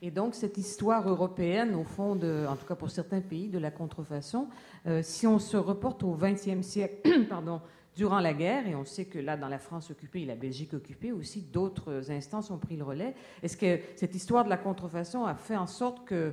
[0.00, 3.58] Et donc, cette histoire européenne, au fond, de, en tout cas pour certains pays, de
[3.58, 4.48] la contrefaçon,
[4.86, 7.60] euh, si on se reporte au XXe siècle, pardon,
[7.96, 10.72] durant la guerre, et on sait que là, dans la France occupée et la Belgique
[10.72, 13.14] occupée aussi, d'autres instances ont pris le relais.
[13.42, 16.32] Est-ce que cette histoire de la contrefaçon a fait en sorte que.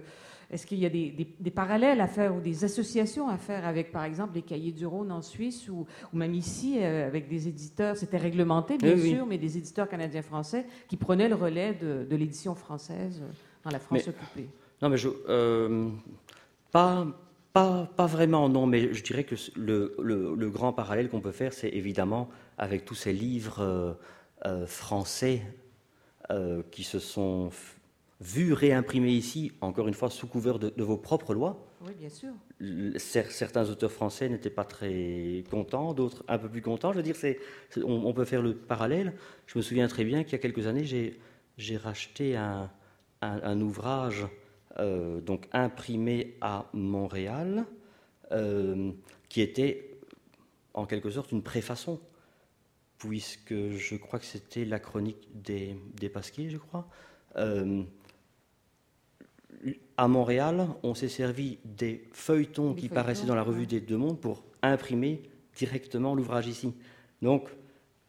[0.51, 4.03] Est-ce qu'il y a des, parallèles à faire ou des associations à faire avec, par
[4.03, 8.19] exemple, les cahiers du Rhône en Suisse ou, même ici, euh, avec des éditeurs, c'était
[8.19, 13.23] réglementé bien sûr, mais des éditeurs canadiens-français qui prenaient le relais de, de l'édition française
[13.65, 14.47] dans la France occupée
[14.81, 15.89] Non, mais je, euh,
[16.71, 17.07] pas,
[17.51, 21.51] pas, pas, vraiment, non, mais je dirais que le, le, grand parallèle qu'on peut faire,
[21.51, 23.93] c'est évidemment avec tous ces livres euh,
[24.45, 25.41] euh, français
[26.71, 27.51] qui se sont
[28.19, 31.67] vus réimprimés ici, encore une fois, sous couvert de, vos propres lois.
[31.85, 32.31] Oui, bien sûr.
[32.97, 36.93] Certains auteurs français n'étaient pas très contents, d'autres un peu plus contents.
[36.93, 37.37] Je veux dire, c'est,
[37.77, 39.13] on, on, peut faire le parallèle.
[39.45, 40.83] Je me souviens très bien qu'il y a quelques années,
[41.57, 42.71] j'ai racheté un,
[43.21, 44.27] un, ouvrage
[44.79, 47.65] euh, donc imprimé à Montréal,
[48.31, 48.91] euh,
[49.29, 49.97] qui était
[50.73, 51.99] en quelque sorte une préfaçon,
[52.97, 56.87] puisque je crois que c'était la chronique des, des Pasquiers, je crois.
[57.37, 57.83] Euh,
[59.97, 64.19] à Montréal, on s'est servi des feuilletons qui paraissaient dans la revue des Deux Mondes
[64.19, 65.23] pour imprimer
[65.55, 66.73] directement l'ouvrage ici.
[67.21, 67.49] Donc,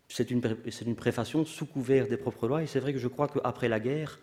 [0.09, 0.43] c'est une,
[0.87, 3.81] une préfaction sous couvert des propres lois, et c'est vrai que je crois qu'après la
[3.81, 4.19] guerre,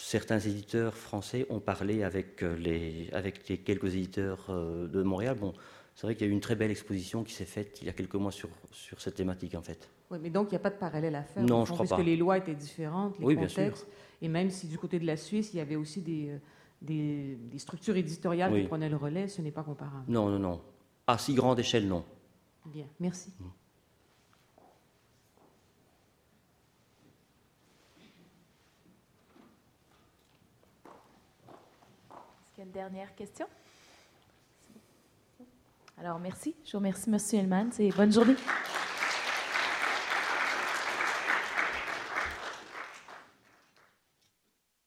[0.00, 5.36] certains éditeurs français ont parlé avec, euh, les, avec les quelques éditeurs euh, de Montréal.
[5.40, 5.54] Bon,
[5.94, 7.90] c'est vrai qu'il y a eu une très belle exposition qui s'est faite il y
[7.90, 9.88] a quelques mois sur, sur cette thématique, en fait.
[10.10, 11.42] Oui, mais donc il n'y a pas de parallèle à faire.
[11.42, 11.90] Non, je crois pas.
[11.90, 13.86] Parce que les lois étaient différentes, les contextes.
[14.20, 16.38] Et même si du côté de la Suisse, il y avait aussi des,
[16.80, 20.04] des, structures éditoriales qui prenaient le relais, ce n'est pas comparable.
[20.08, 20.60] Non, non, non.
[21.06, 22.04] À si grande échelle, non.
[22.66, 23.32] Bien, merci.
[23.38, 23.44] Mm.
[32.70, 33.46] Dernière question?
[35.98, 36.54] Alors, merci.
[36.64, 37.18] Je vous remercie, M.
[37.32, 37.70] Hellman.
[37.72, 38.36] C'est bonne journée.